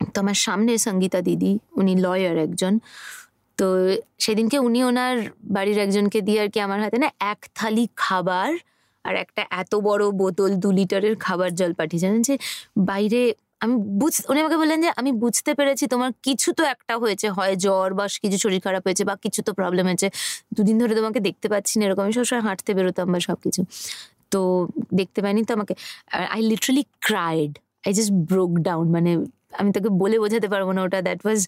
[0.00, 2.74] তো আমার সামনে সঙ্গীতা দিদি উনি লয়ার একজন।
[3.58, 3.66] তো
[4.18, 5.16] সেদিনকে উনি ওনার
[5.50, 8.50] বাড়ির একজনকে দিয়ে আর কি আমার হাতে না এক থালি খাবার
[9.04, 12.34] আর একটা এত বড় বোতল দু লিটারের খাবার জল পাঠিয়ে জানেন যে
[12.90, 13.20] বাইরে
[13.64, 17.54] আমি বুঝ, উনি আমাকে বললেন যে, আমি বুঝতে পেরেছি তোমার কিছু তো একটা হয়েছে, হয়
[17.64, 20.08] জ্বর বা কিছু শরীর খারাপ হয়েছে বা কিছু তো প্রবলেম হয়েছে।
[20.56, 23.60] দুদিন ধরে তোমাকে দেখতে পাচ্ছি না, এরকম আমি সবসময় হাঁটতে বেরোতাম বা সব কিছু
[24.32, 24.40] তো
[25.00, 25.74] দেখতে পাইনি তো আমাকে।
[26.34, 27.52] I literally cried
[27.86, 29.10] I just broke down মানে
[29.60, 31.40] আমি তোকে বলে বোঝাতে পারব না ওটা। That was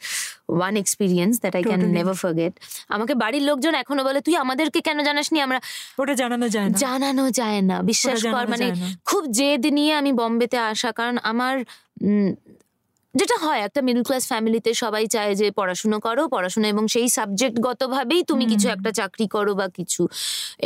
[0.50, 1.80] one experience that I can.
[1.90, 2.52] Never forget
[2.88, 5.38] আমাকে বাড়ির লোকজন এখনও বলে তুই আমাদেরকে কেন জানাসনি?
[5.40, 5.58] আমরা
[5.98, 8.66] ওটা জানানো যায় না। জানানো যায় না বিশ্বাস কর। মানে
[9.04, 11.54] খুব জেদ নিয়ে আমি বম্বেতে আসা কারণ আমার
[12.02, 12.30] উম,
[13.14, 18.20] যেটা হয় একটা মিডল ক্লাস ফ্যামিলিতে সবাই চায় যে পড়াশুনো করো পড়াশোনা এবং সেই সাবজেক্টগতভাবেই
[18.30, 20.02] তুমি কিছু একটা চাকরি করো বা কিছু।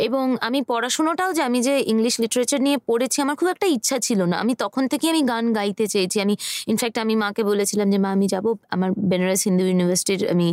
[0.07, 4.19] এবং আমি পড়াশোনাটাও যে আমি যে ইংলিশ লিটারেচার নিয়ে পড়েছি আমার খুব একটা ইচ্ছা ছিল
[4.31, 6.35] না। আমি তখন থেকে আমি গান গাইতে চেয়েছি। আমি
[6.71, 10.47] ইনফ্যাক্ট আমি মাকে বলেছিলাম যে মা আমি যাব আমার বেনারস হিন্দু ইউনিভার্সিটির আমি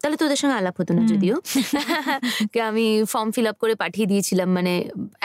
[0.00, 1.36] তাহলে তোদের সঙ্গে আলাপ হতো না যদিও।
[2.52, 4.72] কে আমি ফর্ম ফিল আপ করে পাঠিয়ে দিয়েছিলাম। মানে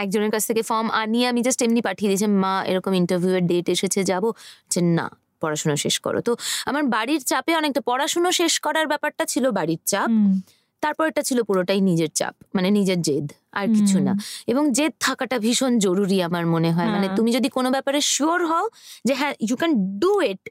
[0.03, 3.65] একজনের কাছ থেকে ফর্ম আনিয়ে আমি জাস্ট এমনি পাঠিয়ে দিয়েছিলাম মা এরকম ইন্টারভিউ এর ডেট
[3.75, 4.23] এসেছে যাব?
[4.71, 5.07] যে না।
[5.41, 6.31] পড়াশোনা শেষ করো। তো
[6.65, 10.33] আমার বাড়ির চাপে অনেকটা পড়াশোনা শেষ করার ব্যাপারটা ছিল বাড়ির চাপ। হুম,
[10.81, 14.13] তারপরটা ছিল পুরোটাই নিজের চাপ মানে নিজের জেদ আর কিছু না।
[14.47, 18.39] এবং জেদ থাকাটা ভীষণ জরুরি আমার মনে হয়। মানে হ্যাঁ। তুমি যদি কোনো ব্যাপারে শিওর
[18.45, 18.65] হও
[19.05, 20.41] যে হ্যাঁ you can do it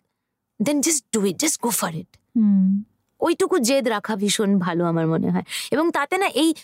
[0.61, 2.11] then just do it just go for it
[3.21, 6.55] ওইটুকু জেদ রাখা ভীষণ ভালো আমার মনে হয়। এবং তাতে না এই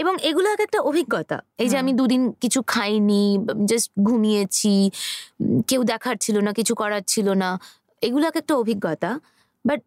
[0.00, 3.24] এবং এগুলো এক একটা অভিজ্ঞতা। এই যে। আমি দুদিন কিছু খাইনি
[3.64, 4.74] জাস্ট ঘুমিয়েছি
[5.68, 7.50] কেউ দেখার ছিল না কিছু করার ছিল না
[8.02, 9.10] এগুলো এক একটা অভিজ্ঞতা।
[9.64, 9.80] বাট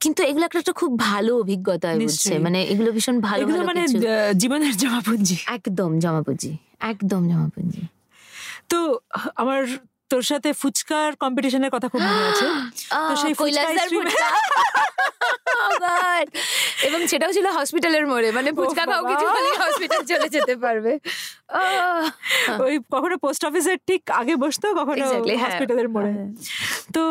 [0.00, 3.82] কিন্তু এগুলো একটা একটা খুব ভালো অভিজ্ঞতা নিশ্চয়ই। মানে এগুলো ভীষণ ভালো এগুলো মানে
[4.34, 6.50] জীবনের জমাপুঞ্জি। একদম জমাপুঞ্জি।
[6.80, 7.82] একদম জমাপুঞ্জি।
[8.68, 8.78] তো
[9.36, 9.60] আমার
[10.10, 12.46] তোর সাথে ফুচকার কম্পিটিশনের কথা খুব মনে আছে।
[13.08, 13.68] তো সেই ফুচকা।
[17.12, 20.92] সেটাও ছিল হসপিটালের মোড়ে। মানে ফুচকা খাও কিছু হলে হসপিটাল চলে যেতে পারবে।
[22.64, 26.30] ওই কখনো পোস্ট অফিসের ঠিক আগে বসতো কখনো Exactly, হ্যাঁ। হসপিটালের মোড়ে। হ্যাঁ।
[26.94, 27.02] তো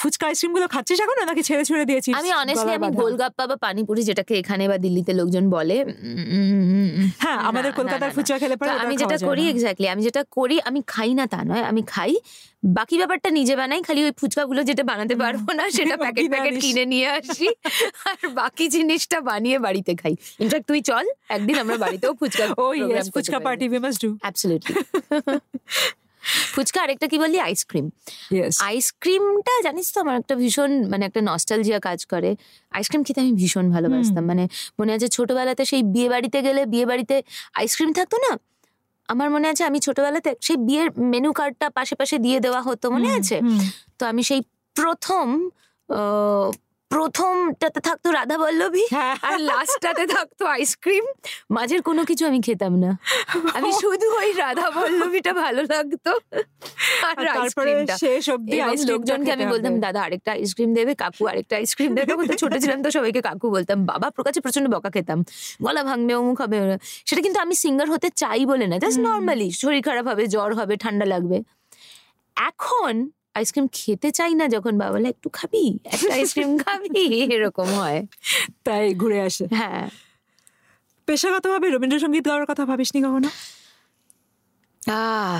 [0.00, 4.34] ফুচকা আইসক্রিমগুলো খাচ্ছিস এখন নাকি ছেড়ে ছেড়ে দিয়েছিস আমি অনেস্টলি আমি গোলগাপ্পা বা পানিপুরি যেটাকে
[4.38, 5.76] এখানে বা দিল্লিতে লোকজন বলে
[7.22, 11.10] হ্যাঁ আমাদের কলকাতার। ফুচকা খেলে পরে আমি যেটা করি এক্স্যাক্টলি আমি যেটা করি আমি খাই
[11.18, 12.12] না তা নয় আমি খাই।
[12.76, 16.84] বাকি ব্যাপারটা নিজে বানাই খালি ওই ফুচকাগুলো যেটা বানাতে পারব না সেটা প্যাকেট প্যাকেট কিনে
[16.92, 17.48] নিয়ে আসি।
[18.10, 21.04] আর বাকি জিনিসটা বানিয়ে বাড়িতে খাই। ইনফ্যাক্ট তুই চল
[21.36, 24.74] একদিন আমরা বাড়িতেও ফুচকা ও yes fuchka party we must do absolutely
[26.54, 27.38] fuchka আরেকটা কি বললি?
[27.40, 27.86] আইসক্রিম
[28.64, 32.30] আইসক্রিমটা জানিস তো আমার একটা ভীষণ মানে একটা নস্টালজিয়া কাজ করে।
[32.72, 34.44] আইসক্রিম খেতে আমি ভীষণ ভালোবাসতাম। মানে
[34.78, 37.16] মনে আছে ছোটবেলাতে সেই বিয়ে বাড়িতে গেলে বিয়ে বাড়িতে
[37.54, 38.32] আইসক্রিম থাকতো না?
[39.08, 43.08] আমার মনে আছে আমি ছোটবেলাতে সেই বিয়ের মেনু কার্ডটা পাশে পাশে দিয়ে দেওয়া হতো মনে
[43.18, 43.36] আছে?
[43.98, 44.40] তো আমি সেই
[44.76, 45.26] প্রথম
[45.88, 46.48] আহ,
[46.92, 51.04] প্রথমটাতে থাকতো রাধা বল্লভী হ্যাঁ। আর লাস্টটাতে থাকতো আইসক্রিম
[51.50, 52.90] মাঝের কোনো কিছু আমি খেতাম না।
[53.54, 56.12] আমি শুধু ওই রাধা বল্লভীটা ভালো লাগতো।
[57.08, 57.16] আর
[57.98, 58.56] শেষ অবধি
[58.92, 62.78] লোকজনকে আমি বলতাম দাদা আরেকটা আইসক্রিম দেবে কাকু আরেকটা আইসক্রিম দেবে। তখন তো ছোট ছিলাম
[62.82, 65.18] তো সবাইকে কাকু বলতাম বাবা প্রকাশে প্রচণ্ড বকা খেতাম।
[65.60, 66.56] গলা ভাঙবে অমুক হবে
[67.06, 70.74] সেটা কিন্তু আমি সিঙ্গার হতে চাই বলে না জাস্ট নর্মালি শরীর খারাপ হবে জ্বর হবে
[70.76, 71.38] ঠান্ডা লাগবে।
[72.36, 72.94] এখন
[73.34, 75.78] আইসক্রিম খেতে চাই না যখন বাবা বলে একটু খাবি?
[75.84, 77.04] একটা আইসক্রিম খাবি?
[77.34, 78.06] এরকম হয়।
[78.64, 79.88] তাই ঘুরে আসে। হ্যাঁ।
[81.08, 83.28] পেশাগতভাবে রবীন্দ্রসঙ্গীত গাওয়ার কথা ভাবিসনি কখনো?
[84.88, 85.38] আহ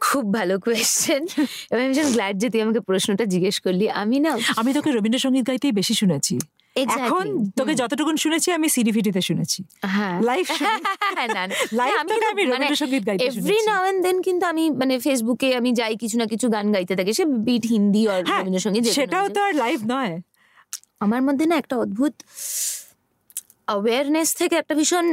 [0.00, 1.22] খুব ভালো কোয়েশ্চেন
[1.70, 5.46] এবং আমি ভীষণ গ্ল্যাড যে তুই আমাকে প্রশ্নটা জিজ্ঞেস করলি আমি না আমি তোকে রবীন্দ্রসঙ্গীত
[5.46, 6.34] গাইতেই বেশি শুনেছি.
[6.76, 7.26] এখন
[7.58, 9.60] তোকে যতটুকুন শুনেছি আমি সিডি ফিডিতে শুনেছি।
[9.94, 10.44] হ্যাঁ। লাইভ
[12.00, 15.48] আমি তোকে কিন্তু আমি মানে রবীন্দ্রসঙ্গীত গাইতে এভরি নাও এন্ড দেন কিন্তু আমি মানে ফেসবুকে
[15.56, 19.26] আমি যাই কিছু না কিছু গান গাইতে থাকি। সে বিট হিন্দি আর হ্যাঁ রবীন্দ্রসঙ্গীত সেটাও
[19.28, 20.12] তো আর লাইভ নয়।
[21.00, 22.14] আমার মধ্যে না একটা অদ্ভুত
[23.68, 25.06] অ্যাওয়ারনেস থেকে একটা ভীষণ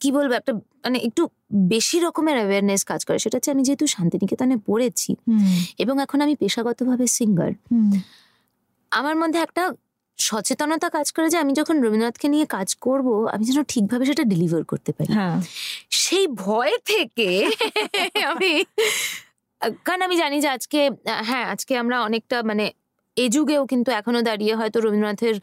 [0.00, 0.52] কি বলব একটা
[0.84, 1.22] মানে একটু
[1.68, 5.10] বেশি রকমের অ্যাওয়ারনেস কাজ করে। সেটা হচ্ছে আমি যেহেতু শান্তিনিকেতনে পড়েছি
[5.78, 7.52] এবং এখন আমি পেশাগতভাবে সিঙ্গার
[8.92, 9.62] আমার মধ্যে একটা
[10.18, 14.62] সচেতনতা কাজ করে যে আমি যখন রবীন্দ্রনাথকে নিয়ে কাজ করব আমি যেন ঠিকভাবে সেটা ডেলিভার
[14.64, 15.36] করতে পারি। হ্যাঁ।
[16.02, 17.28] সেই ভয় থেকে
[18.32, 18.52] আমি
[19.86, 20.80] কারণ আমি জানি যে আজকে
[21.24, 22.64] হ্যাঁ আজকে আমরা অনেকটা মানে
[23.16, 25.36] এ যুগেও কিন্তু এখনও দাঁড়িয়ে হয়তো রবীন্দ্রনাথের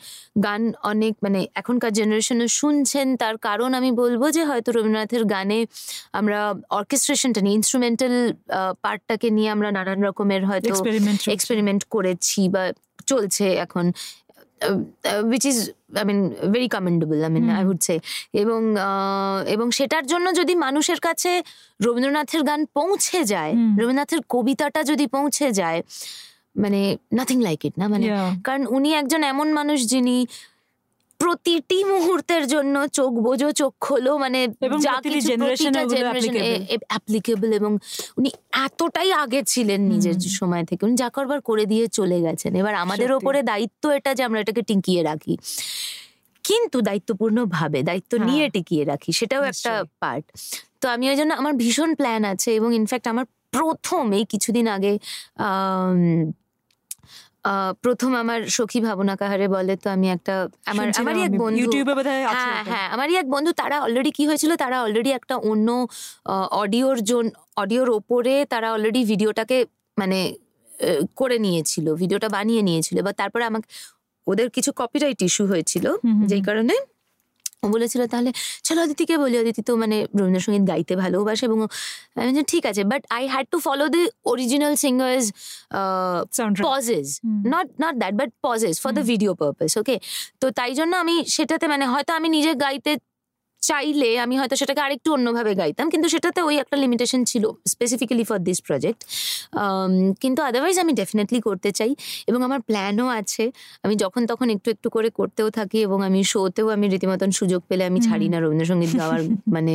[0.43, 5.59] গান অনেক মানে এখনকার জেনারেশনে শুনছেন। তার কারণ আমি বলব যে হয়তো রবীন্দ্রনাথের গানে
[6.13, 8.13] আমরা অর্কেস্ট্রেশনটা নিয়ে ইনস্ট্রুমেন্টাল
[8.83, 12.63] পার্টটাকে নিয়ে আমরা নানান রকমের হয়তো এক্সপেরিমেন্ট এক্সপেরিমেন্ট করেছি বা
[13.07, 13.85] চলছে এখন।
[15.23, 15.57] Which is
[15.95, 16.19] I mean
[16.51, 17.99] very commendable I mean I would say
[18.33, 18.61] এবং
[19.47, 21.43] এবং সেটার জন্য যদি মানুষের কাছে
[21.85, 25.83] রবীন্দ্রনাথের গান পৌঁছে যায় রবীন্দ্রনাথের কবিতাটা যদি পৌঁছে যায়
[26.57, 27.87] মানে নাথিং লাইক ইট না?
[27.87, 28.05] মানে
[28.43, 30.27] কারণ উনি একজন এমন মানুষ যিনি
[31.21, 34.39] প্রতিটি মুহূর্তের জন্য চোখ বোঝো চোখ খোলো মানে
[34.85, 35.73] যা কিছু generation
[36.45, 37.71] এ অ্যাপ্লিকেবল এবং
[38.17, 38.29] উনি
[38.65, 43.09] এতটাই আগে ছিলেন নিজের সময় থেকে। উনি যা করবার করে দিয়ে চলে গেছেন। এবার আমাদের
[43.11, 45.33] ওপরে দায়িত্ব এটা যে আমরা এটাকে টিকিয়ে রাখি।
[46.43, 50.25] কিন্তু দায়িত্বপূর্ণ ভাবে দায়িত্ব হ্যাঁ। নিয়ে টিকিয়ে রাখি সেটাও একটা পার্ট
[50.81, 54.93] তো আমি ওই জন্য আমার ভীষণ প্ল্যান আছে এবং ইনফ্যাক্ট আমার প্রথম এই কিছুদিন আগে
[55.37, 55.93] আহ,
[57.83, 60.33] প্রথম আমার সখী ভাবনা কাহারে বলে তো আমি একটা
[60.65, 64.51] আমার আমারই এক বন্ধু ইউটিউবে বোধহয় হ্যাঁ হ্যাঁ আমারই এক বন্ধু তারা অলরেডি কি হয়েছিল
[64.55, 65.67] তারা অলরেডি একটা অন্য
[66.53, 67.25] অডিওর জোন
[67.57, 69.57] অডিওর ওপরে তারা অলরেডি ভিডিওটাকে
[69.97, 70.19] মানে
[71.15, 73.67] করে নিয়েছিল ভিডিওটা বানিয়ে নিয়েছিল বা তারপরে আমাকে
[74.27, 75.85] ওদের কিছু কপিরাইট ইস্যু হয়েছিল
[76.25, 76.75] যেই। কারণে
[77.63, 78.31] বলেছিল তাহলে
[78.63, 81.57] চলো অদিতিকে বলি। অদিতি তো মানে রবীন্দ্রসঙ্গীত গাইতে ভালোবাসে এবং
[82.15, 85.25] আমি ঠিক আছে but I had to follow the original singers
[86.65, 87.07] pauses
[87.53, 89.95] not not that but pauses for the video purpose okay
[90.41, 92.91] তো তাই জন্য আমি সেটাতে মানে হয়তো আমি নিজে গাইতে
[93.61, 98.39] চাইলে আমি হয়তো সেটাকে আরেকটু অন্যভাবে গাইতাম কিন্তু সেটাতে ওই একটা লিমিটেশন ছিল স্পেসিফিক্যালি ফর
[98.47, 98.99] দিস প্রজেক্ট
[100.19, 101.91] কিন্তু আদারওয়াইজ আমি ডেফিনেটলি করতে চাই
[102.27, 103.43] এবং আমার প্ল্যানও আছে।
[103.83, 107.83] আমি যখন তখন একটু একটু করে করতেও থাকি এবং আমি শোতেও আমি রীতিমতন সুযোগ পেলে
[107.85, 109.21] আমি ছাড়ি না। রবীন্দ্রসঙ্গীত গাওয়ার
[109.55, 109.73] মানে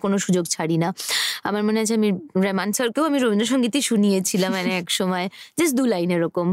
[0.00, 0.88] কোনো সুযোগ ছাড়ি না।
[1.44, 2.08] আমার মনে আছে আমি
[2.46, 5.26] রেমান স্যারকেও আমি রবীন্দ্রসঙ্গীতই শুনিয়েছিলাম মানে এক সময়।
[5.58, 6.46] জাস্ট দু লাইন এরকম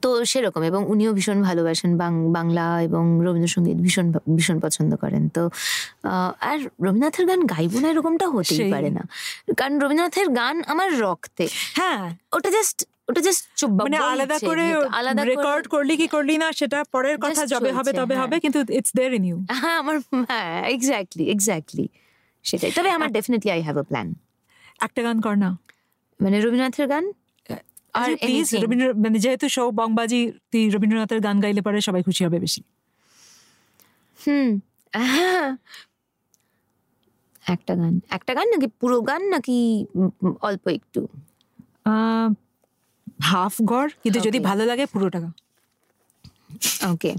[0.00, 5.50] তো সেরকম এবং উনিও ভীষণ ভালোবাসেন বাং- বাংলা এবং রবীন্দ্রসঙ্গীত ভীষণ ভীষণ পছন্দ করেন। তো
[6.40, 9.00] আর রবীন্দ্রনাথের গান গাইবো না এরকমটা হতেই পারে না।
[9.56, 15.68] কারণ রবীন্দ্রনাথের গান আমার রক্তে। হ্যাঁ। ওটা জাস্ট ওটা জাস্ট মানে আলাদা করে আলাদা রেকর্ড
[15.68, 19.12] করলি কি করলি না সেটা পরের কথা যবে হবে তবে হ্যাঁ। হবে কিন্তু ইটস দেয়ার
[19.14, 21.88] ইন ইউ হ্যাঁ আমার হ্যাঁ এক্স্যাক্টলি এক্স্যাক্টলি
[22.42, 24.14] সেটাই। তবে আমার definitely I have a plan
[24.80, 25.58] একটা গান কর না।
[26.20, 27.12] মানে রবীন্দ্রনাথের গান
[27.94, 28.54] আর প্লিজ.
[28.64, 32.60] রবীন্দ্র মানে যেহেতু শো বংবাজি তুই রবীন্দ্রনাথের গান গাইলে পরে সবাই খুশি হবে বেশি।
[34.18, 34.48] হুম।
[37.46, 39.58] একটা গান। একটা গান নাকি পুরো গান নাকি
[40.40, 41.00] অল্প একটু?
[43.22, 45.28] হাফ ঘর কিন্তু যদি ভালো লাগে পুরো টাকা
[46.90, 47.12] ওকে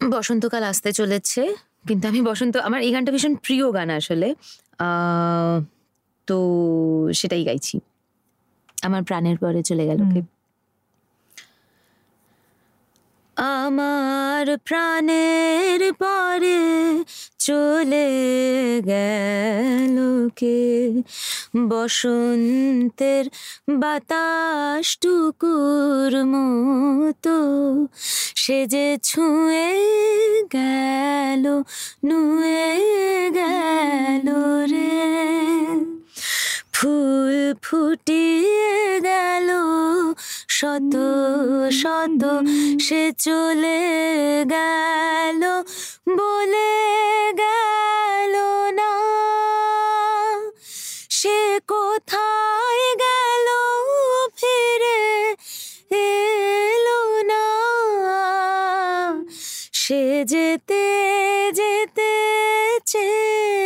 [0.00, 1.42] বসন্তকাল আসতে চলেছে।
[1.84, 4.34] কিন্তু আমি বসন্ত আমার এই গানটা ভীষণ প্রিয় গান আসলে।
[4.78, 5.56] আহ,
[6.28, 6.36] তো
[7.14, 7.80] সেটাই গাইছি।
[8.82, 10.00] আমার প্রাণের পরে চলে গেল
[13.36, 16.58] আমার প্রাণের পরে
[17.38, 18.06] চলে
[18.86, 19.96] গেল
[20.36, 20.56] কে
[21.70, 23.24] বসন্তের
[23.80, 27.38] বাতাস টুকুর মতো
[28.36, 29.70] সে যে ছুঁয়ে
[30.52, 31.44] গেল,
[32.04, 34.26] নুয়ে গেল
[34.72, 34.94] রে।
[36.72, 39.48] ফুল ফুটিয়ে গেল,
[40.48, 40.94] শত
[41.70, 42.22] শত
[42.80, 43.82] সে চলে
[44.44, 45.42] গেল,
[46.18, 46.74] বলে
[47.38, 48.34] গেল
[51.68, 53.46] কোথায় গেল
[54.38, 55.00] ফিরে
[56.06, 57.46] এলো না।
[59.80, 60.84] সে যেতে
[61.58, 62.12] যেতে
[62.86, 63.63] চেয়ে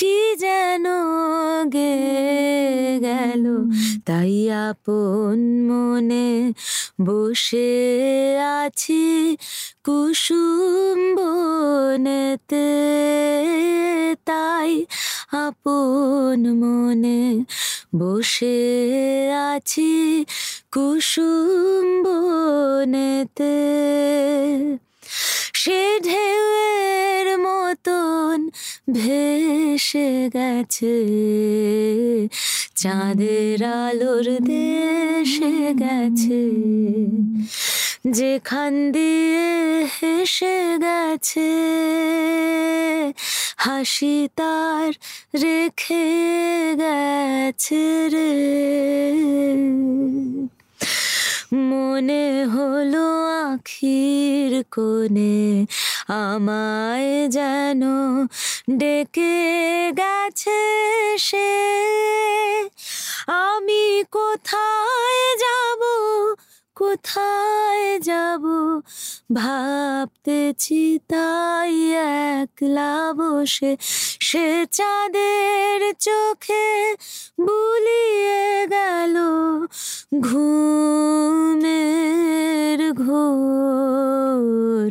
[0.00, 0.86] কি যেন
[1.72, 1.96] গে
[3.00, 3.44] গেল,
[4.04, 6.52] তাই আপন মনে
[7.06, 7.72] বসে
[8.60, 9.36] আছি
[9.84, 12.68] কুসুম বনেতে।
[14.24, 14.70] তাই
[15.46, 17.22] আপন মনে
[17.98, 18.58] বসে
[19.52, 20.24] আছি
[20.72, 23.56] কুসুম বনেতে।
[25.54, 28.38] সে ঢেউয়ের মতন
[28.92, 30.96] ভেসে গেছে।
[32.74, 36.50] চাঁদের আলোর দেশে গেছে।
[38.10, 41.50] যেখান দিয়ে হেসে গেছে।
[43.56, 44.92] হাসি তার
[45.42, 46.06] রেখে
[46.78, 48.50] গেছে রে।
[51.54, 55.66] মনে হলো আখির কোণে
[56.10, 57.82] আমায় যেন
[58.78, 59.38] ডেকে
[59.96, 60.62] গেছে
[61.18, 61.52] সে।
[63.26, 65.80] আমি কোথায় যাব
[66.80, 68.42] কোথায় যাব?
[69.34, 71.92] ভাবতেছি তাই
[72.40, 73.76] একলা বসে
[74.20, 76.96] সে চাঁদের চোখে
[77.40, 79.18] বুলিয়ে গেল
[80.20, 84.90] ঘুমের ঘোর।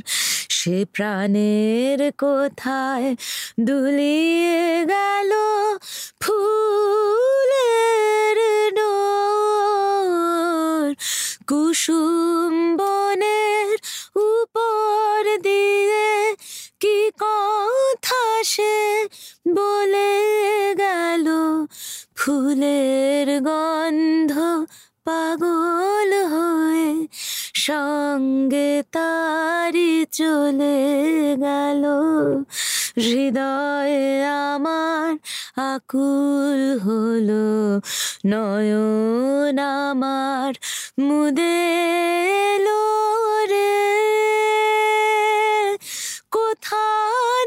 [0.50, 3.16] সে প্রাণের কোথায়
[3.62, 5.32] দুলিয়ে গেল
[6.20, 7.39] ফুলের
[11.50, 13.78] কুসুম বনের
[14.16, 16.36] উপর দিয়ে
[16.80, 19.08] কি কথা সে
[19.56, 20.14] বলে
[20.78, 21.28] গেল?
[22.16, 24.34] ফুলের গন্ধ
[25.04, 27.08] পাগল হয়ে
[27.56, 30.80] সঙ্গে তারি চলে
[31.40, 31.84] গেল।
[32.98, 35.18] হৃদয়ে আমার
[35.60, 37.80] আকুল হলো
[38.26, 40.54] নয়ন আমার
[41.00, 42.84] মুদেলো
[43.46, 44.08] রে।
[46.32, 46.88] কোথা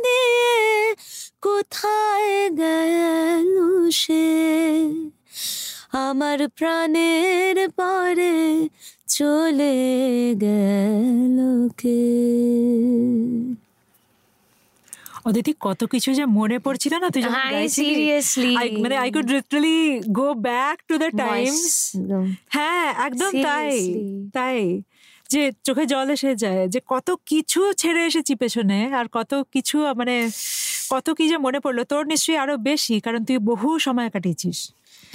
[0.04, 0.94] দিয়ে
[1.42, 4.28] কোথায় গেল সে?
[5.92, 8.68] আমার প্রাণের পরে
[9.08, 9.76] চলে
[10.40, 12.02] গেল কে?
[15.24, 17.40] অদিতি কত কিছু যে মনে পড়ছিল না তুই যখন.
[18.56, 19.78] I- মানে I could literally
[20.12, 21.64] go back to the times
[21.96, 23.68] একদম। হ্যাঁ একদম তাই
[24.34, 24.58] তাই
[25.30, 30.14] যে চোখে জল এসে যায় যে কত কিছু ছেড়ে এসেছি পেছনে আর কত কিছু মানে
[30.90, 34.58] কত কি যে মনে পড়ল তোর নিশ্চয়ই আরও বেশি কারণ তুই বহু সময় কাটিয়েছিস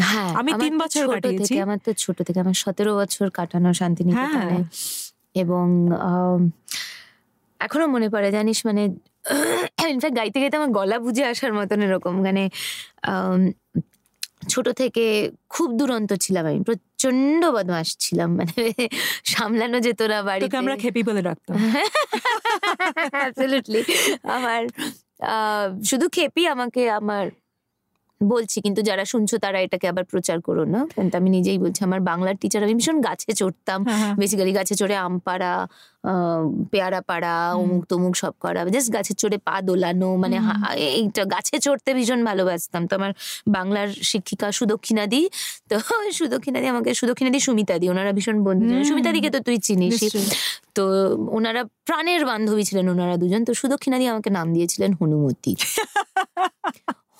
[0.03, 4.63] হ্যাঁ আমি তিন বছর কাটিয়েছি। আমার তো ছোট থেকে আমার সতেরো বছর কাটানো শান্তিনিকেতনে হ্যাঁ।
[5.35, 5.65] এবং
[7.59, 8.83] এখনও মনে পড়ে জানিস মানে
[9.93, 12.43] ইনফ্যাক্ট গাইতে গাইতে আমার গলা বুঝে আসার মতন এরকম। মানে
[14.49, 15.05] ছোট থেকে
[15.49, 18.61] খুব দুরন্ত ছিলাম আমি প্রচণ্ড বদমাস ছিলাম মানে
[19.33, 21.55] সামলানো যেত না বাড়িতে। আমরা খেপি বলে রাখতাম
[23.15, 23.81] অ্যাবসলিউটলি
[24.35, 24.61] আমার
[25.89, 27.25] শুধু খেপি আমাকে আমার
[28.21, 32.01] বলছি কিন্তু যারা শুনছো তারা এটাকে আবার প্রচার করো না। কিন্তু আমি নিজেই বলছি আমার
[32.01, 33.79] বাংলার টিচার আমি ভীষণ গাছে চড়তাম।
[34.19, 35.51] বেসিক্যালি গাছে চড়ে আম পাড়া
[36.71, 40.37] পেয়ারা পাড়া অমুক তমুক সব করা। জাস্ট গাছে চড়ে পা দোলানো মানে
[40.99, 43.11] এইটা গাছে চড়তে ভীষণ ভালোবাসতাম। তো আমার
[43.47, 45.21] বাংলার শিক্ষিকা সুদক্ষিণা দি
[45.69, 45.75] তো
[46.11, 49.93] সুদক্ষিণা দি আমাকে সুদক্ষিণা দি সুমিতা দি ওনারা ভীষণ বন্ধু সুমিতা দিকে তো তুই চিনিস
[50.75, 50.83] তো
[51.29, 55.51] ওনারা প্রাণের বান্ধবী ছিলেন ওনারা দুজন। তো সুদক্ষিণা দি আমাকে নাম দিয়েছিলেন হনুমতি।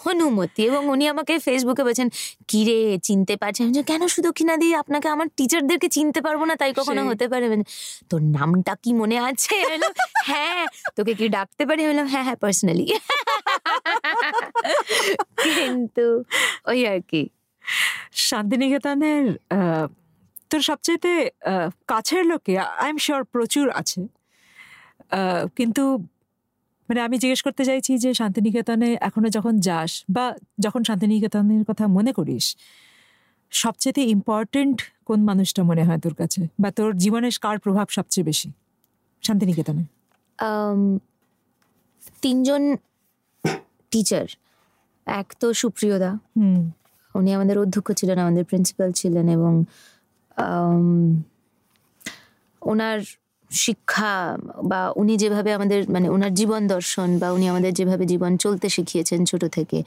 [0.04, 2.08] হনুমতি এবং উনি আমাকে ফেসবুকে বলছেন
[2.50, 4.68] কিরে চিনতে পারছেন কেন সুদক্ষিণা দি?
[4.82, 7.46] আপনাকে আমার টিচারদেরকে চিনতে পারব না তাই কখনো হতে পারে?
[8.10, 9.56] তোর নামটা কি মনে আছে?
[10.30, 10.64] হ্যাঁ
[10.98, 11.82] তোকে কি ডাকতে পারি?
[11.90, 12.86] বললাম হ্যাঁ হ্যাঁ পার্সোনালি
[15.58, 16.06] কিন্তু
[16.72, 17.22] ওই আর কি।
[18.30, 19.26] শান্তিনিকেতনের
[20.50, 21.14] তোর সবচেয়ে
[21.92, 24.00] কাছের লোকে আই এম শিওর প্রচুর আছে।
[25.58, 25.84] কিন্তু
[26.90, 30.26] মানে আমি জিজ্ঞেস করতে চাইছি যে শান্তিনিকেতনে এখনও যখন যাস বা
[30.60, 32.46] যখন শান্তিনিকেতনের কথা মনে করিস
[33.52, 36.42] সবচেয়ে ইম্পর্টেন্ট কোন মানুষটা মনে হয় তোর কাছে?
[36.60, 38.50] বা তোর জীবনের কার প্রভাব সবচেয়ে বেশি?
[39.24, 39.84] শান্তিনিকেতনে।
[42.22, 42.62] তিনজন
[43.92, 44.28] টিচার
[45.08, 46.12] এক তো সুপ্রিয়দা।
[47.16, 49.54] উনি আমাদের অধ্যক্ষ ছিলেন আমাদের প্রিন্সিপাল ছিলেন এবং
[52.62, 53.00] ওনার
[53.52, 58.70] শিক্ষা বা উনি যেভাবে আমাদের মানে ওনার জীবন দর্শন বা উনি আমাদের যেভাবে জীবন চলতে
[58.70, 59.84] শিখিয়েছেন ছোট থেকে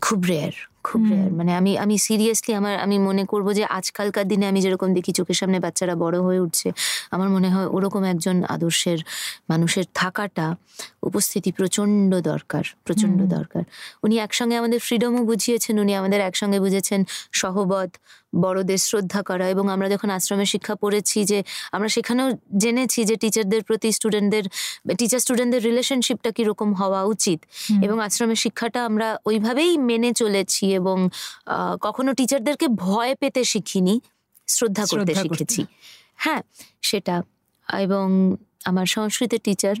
[0.00, 4.46] খুব রেয়ার খুব রেয়ার মানে আমি আমি সিরিয়াসলি আমার আমি মনে করব যে আজকালকার দিনে
[4.46, 6.72] আমি যেরকম দেখি চোখের সামনে বাচ্চারা বড় হয়ে উঠছে
[7.10, 9.04] আমার মনে হয় ওরকম একজন আদর্শের
[9.48, 10.56] মানুষের থাকাটা
[11.02, 13.62] উপস্থিতি প্রচণ্ড দরকার প্রচণ্ড দরকার।
[14.02, 17.90] উনি একসঙ্গে আমাদের ফ্রিডমও বুঝিয়েছেন উনি আমাদের একসঙ্গে বুঝেছেন সহবত
[18.36, 21.42] বড়দের শ্রদ্ধা করা এবং আমরা যখন আশ্রমে শিক্ষা পড়েছি যে
[21.72, 24.44] আমরা সেখানেও জেনেছি যে টিচারদের প্রতি স্টুডেন্টদের
[24.98, 27.38] টিচার স্টুডেন্টদের রিলেশনশিপটা কীরকম হওয়া উচিত
[27.82, 30.96] এবং আশ্রমের শিক্ষাটা আমরা ওইভাবেই মেনে চলেছি এবং
[31.80, 33.94] কখনো টিচারদেরকে ভয় পেতে শিখিনি
[34.48, 35.60] শ্রদ্ধা করতে শিখেছি।
[36.16, 36.42] হ্যাঁ
[36.82, 37.16] সেটা।
[37.68, 38.06] এবং
[38.64, 39.76] আমার সংস্কৃতের টিচার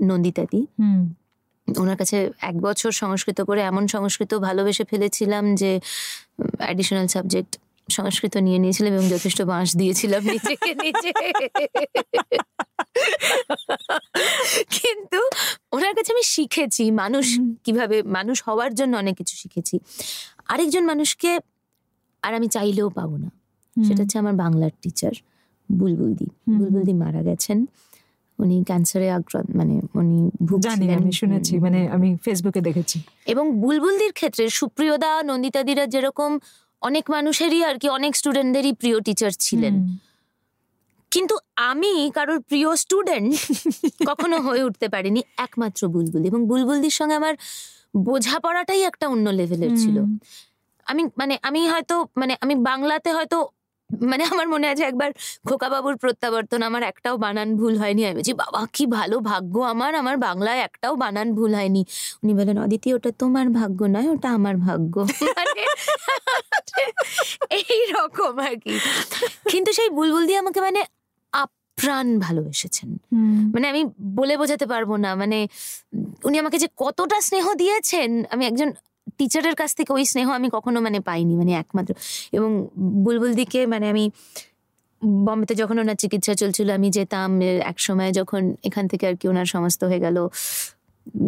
[0.00, 0.60] নন্দিতাদি
[1.68, 5.70] ওনার কাছে এক বছর সংস্কৃত করে এমন সংস্কৃত ভালোবেসে ফেলেছিলাম যে
[6.58, 7.52] অ্যাডিশনাল সাবজেক্ট
[7.90, 11.10] সংস্কৃত নিয়ে নিয়েছিলাম এবং যথেষ্ট বাঁশ দিয়েছিলাম নিজেকে নিজে।
[14.76, 15.20] কিন্তু
[15.72, 17.26] ওনার কাছে আমি শিখেছি মানুষ
[17.64, 19.76] কীভাবে মানুষ হওয়ার জন্য অনেক কিছু শিখেছি।
[20.52, 21.30] আরেকজন মানুষকে
[22.22, 23.30] আর আমি চাইলেও পাবো না।
[23.76, 25.14] সেটা হচ্ছে আমার বাংলার টিচার
[25.72, 26.26] বুলবুলদি
[26.58, 27.58] বুলবুলদি মারা গেছেন।
[28.38, 30.18] উনি ক্যান্সারে আক্রান্ত মানে উনি
[30.60, 36.30] জানি আমি শুনেছি মানে আমি ফেসবুকে দেখেছি। এবং বুলবুলদির ক্ষেত্রে সুপ্রিয়দা নন্দিতাদিরা যেরকম
[36.82, 39.74] অনেক মানুষেরই আর কি অনেক স্টুডেন্টদেরই প্রিয় টিচার ছিলেন।
[41.12, 43.30] কিন্তু আমি কারোর প্রিয় স্টুডেন্ট
[44.08, 47.34] কখনো হয়ে উঠতে পারিনি একমাত্র বুলবুল। এবং বুলবুলদির সঙ্গে আমার
[47.96, 49.96] বোঝাপড়াটাই একটা অন্য লেভেলের ছিল।
[50.86, 53.48] আমি মানে আমি হয়তো মানে আমি বাংলাতে হয়তো
[54.02, 55.12] মানে আমার মনে আছে একবার
[55.48, 60.16] খোকাবাবুর প্রত্যাবর্তন আমার একটাও বানান ভুল হয়নি। আমি বলছি বাবা কি ভালো ভাগ্য আমার আমার
[60.16, 61.84] বাংলায় একটাও বানান ভুল হয়নি।
[62.22, 64.94] উনি বলেন অদিতি ওটা তোমার ভাগ্য নয় ওটা আমার ভাগ্য।
[65.36, 65.62] মানে
[67.50, 68.74] এই রকম আর কি।
[69.50, 70.80] কিন্তু সেই বুলবুল দিয়ে আমাকে মানে
[71.32, 72.98] আপ্রাণ ভালোবেসেছেন।
[73.54, 75.48] মানে আমি বলে বোঝাতে পারব না। মানে
[76.24, 78.72] উনি আমাকে যে কতটা স্নেহ দিয়েছেন আমি একজন
[79.20, 81.92] টিচারের কাছ থেকে ওই স্নেহ আমি কখনো মানে পাইনি মানে একমাত্র।
[82.36, 82.50] এবং
[83.04, 84.04] বুলবুল দিকে মানে আমি
[85.26, 87.30] বম্বেতে যখন ওনার চিকিৎসা চলছিল আমি যেতাম
[87.72, 90.16] এক সময় যখন এখান থেকে আর কি ওনার সমস্ত হয়ে গেল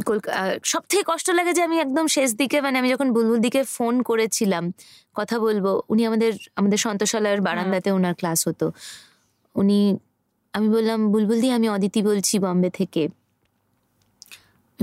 [0.07, 3.61] কলকাতা সব থেকে কষ্ট লাগে যে আমি একদম শেষ দিকে মানে আমি যখন বুলবুল দিকে
[3.77, 4.65] ফোন করেছিলাম
[5.15, 8.67] কথা বলব উনি আমাদের আমাদের সন্তোষালয়ের বারান্দাতে ওনার ক্লাস হতো।
[9.55, 9.79] উনি
[10.55, 13.03] আমি বললাম বুলবুল দি আমি অদিতি বলছি বম্বে থেকে।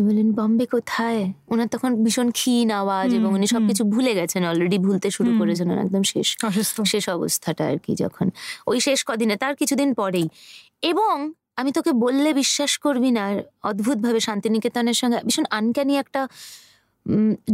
[0.08, 1.34] বললেন বম্বে কোথায়?
[1.48, 6.04] ওনার তখন ভীষণ ক্ষীণ আওয়াজ এবং উনি সবকিছু ভুলে গেছেন অলরেডি ভুলতে শুরু করেছেন একদম
[6.04, 6.28] শেষ
[6.86, 8.30] শেষ অবস্থাটা আর কি যখন।
[8.68, 10.28] ওই শেষ কদিনে তার কিছুদিন পরেই।
[10.82, 13.24] এবং আমি তোকে বললে বিশ্বাস করবি না
[13.64, 16.28] অদ্ভুতভাবে শান্তিনিকেতনের সঙ্গে ভীষণ আনক্যানি একটা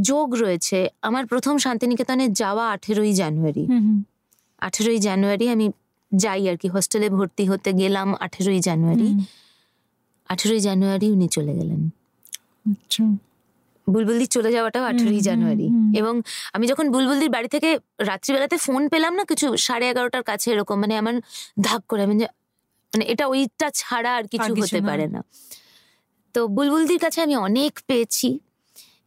[0.01, 3.67] যোগ রয়েছে। আমার প্রথম শান্তিনিকেতনে যাওয়া আঠেরোই জানুয়ারি।
[4.61, 5.71] আঠেরোই জানুয়ারি আমি
[6.11, 9.09] যাই আর কি হোস্টেলে ভর্তি হতে গেলাম আঠেরোই জানুয়ারি।
[10.29, 11.89] আঠেরোই জানুয়ারি উনি চলে গেলেন।
[12.65, 13.03] আচ্ছা।
[13.87, 16.21] বুলবুলদির চলে যাওয়াটাও আঠেরোই জানুয়ারি। এবং
[16.53, 20.97] আমি যখন বুলবুলদির বাড়ি থেকে রাত্রিবেলাতে ফোন পেলাম না কিছু সাড়ে এগারোটার কাছে এরকম মানে
[20.97, 21.21] আমার
[21.61, 22.15] ধাক করে আমি
[22.93, 25.21] মানে এটা ওইটা ছাড়া আর কিছু হতে পারে না।
[26.35, 28.39] তো বুলবুলদির কাছে আমি অনেক পেয়েছি।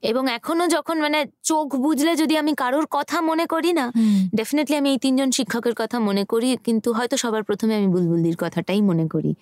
[0.02, 3.92] এবং এখনও যখন মানে চোখ বুঝলে যদি আমি কারোর কথা মনে করি না
[4.34, 8.80] ডেফিনেটলি আমি এই তিনজন শিক্ষকের কথা মনে করি কিন্তু হয়তো সবার প্রথমে আমি বুলবুলদির কথাটাই
[8.80, 9.34] মনে করি।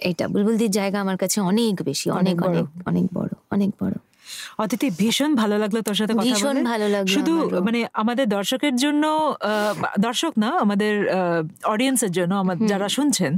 [0.00, 3.92] এটা বুলবুলদির জায়গা আমার কাছে অনেক বেশি অনেক অনেক অনেক বড় অনেক বড়।
[4.58, 7.34] অদিতি ভীষণ ভালো লাগল তোর সাথে কথা ভীষণ ভালো লাগল শুধু
[7.66, 9.04] মানে আমাদের দর্শকের জন্য
[10.00, 10.94] দর্শক না আমাদের
[11.64, 12.32] অডিয়েন্সের জন্য
[12.66, 13.32] যারা শুনছেন।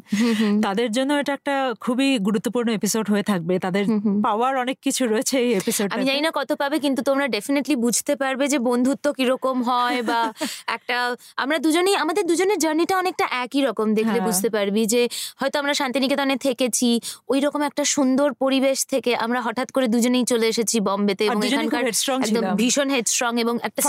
[0.62, 3.84] তাদের জন্য এটা একটা খুবই গুরুত্বপূর্ণ এপিসোড হয়ে থাকবে তাদের।
[4.24, 8.12] পাওয়ার অনেক কিছু রয়েছে এই এপিসোড আমি জানি না কত পাবে কিন্তু তোমরা ডেফিনেটলি বুঝতে
[8.16, 10.20] পারবে যে বন্ধুত্ব কীরকম হয় বা
[10.76, 10.96] একটা
[11.36, 15.02] আমরা দুজনেই আমাদের দুজনের জার্নিটা অনেকটা একই রকম দেখলে হ্যাঁ। বুঝতে পারবি যে
[15.40, 16.88] হয়তো আমরা শান্তিনিকেতনে থেকেছি
[17.28, 21.84] ওই রকম একটা সুন্দর পরিবেশ থেকে আমরা হঠাৎ করে দুজনেই চলে এসেছি বম্বেতে এবং এখানকার
[22.20, 23.82] একদম ভীষণ হেডস্ট্রং এবং একটা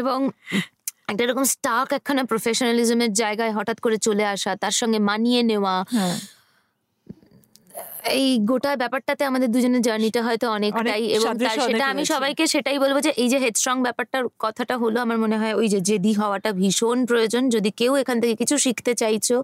[0.00, 0.30] এবং
[1.10, 6.39] একটা এরকম স্টাক একখানা প্রফেশনালিজমের জায়গায় হঠাৎ করে চলে আসা তার সঙ্গে মানিয়ে নেওয়া হ্যাঁ।
[8.18, 11.32] এই গোটা ব্যাপারটাতে আমাদের দুজনের জার্নিটা হয়তো অনেকটাই এবং
[11.66, 15.54] সেটা আমি সবাইকে সেটাই বলব যে এই যে হেডস্ট্রং ব্যাপারটার কথাটা হলো আমার মনে হয়
[15.54, 19.36] ওই যে জেদি হওয়াটা ভীষণ প্রয়োজন। যদি কেউ এখান থেকে কিছু শিখতে চাইছো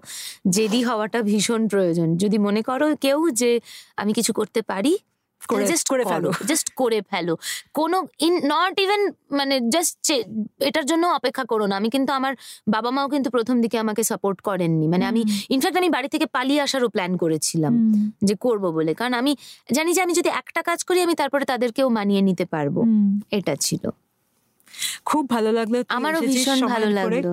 [0.49, 3.51] জেদি হওয়াটা ভীষণ প্রয়োজন। যদি মনে করো কেউ যে
[3.97, 4.93] আমি কিছু করতে পারি
[5.67, 7.37] জাস্ট করে ফেলো। জাস্ট করে ফেলো।
[7.73, 10.11] কোনো ইন নট ইভেন মানে জাস্ট
[10.59, 12.35] এটার জন্য অপেক্ষা করো না। আমি কিন্তু আমার
[12.67, 16.61] বাবা মাও কিন্তু প্রথম দিকে আমাকে সাপোর্ট করেননি। মানে আমি ইনফ্যাক্ট আমি বাড়ি থেকে পালিয়ে
[16.61, 17.73] আসারও প্ল্যান করেছিলাম
[18.23, 19.35] যে করব বলে। কারণ আমি
[19.73, 22.83] জানি যে আমি যদি একটা কাজ করি আমি তারপরে তাদেরকেও মানিয়ে নিতে পারব।
[23.31, 23.89] এটা ছিল।
[25.09, 27.25] খুব ভালো লাগল আমারও ভীষণ ভালো লাগল।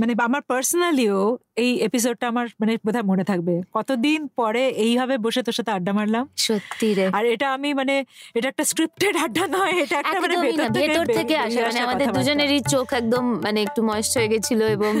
[0.00, 1.18] মানে আমার পার্সোনালিও
[1.64, 6.24] এই এপিসোডটা আমার মানে বোধহয় মনে থাকবে। কতদিন পরে এইভাবে বসে তোর সাথে আড্ডা মারলাম?
[6.46, 7.94] সত্যি রে। আর এটা আমি মানে
[8.34, 10.34] এটা একটা স্ক্রিপ্টেড আড্ডা নয় এটা একটা মানে
[10.80, 14.92] ভেতর থেকে আসে। মানে আমাদের দুজনেরই চোখ একদম মানে একটু ময়েস্ট হয়ে গেছিল এবং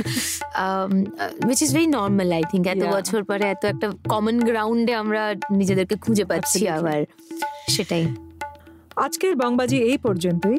[1.48, 5.96] which is very normal I think এত বছর পরে এত একটা কমন গ্রাউন্ডে আমরা নিজেদেরকে
[5.96, 7.00] খুঁজে পাচ্ছি আবার।
[7.68, 8.04] সেটাই।
[8.96, 10.58] আজকের বংবাজি এই পর্যন্তই।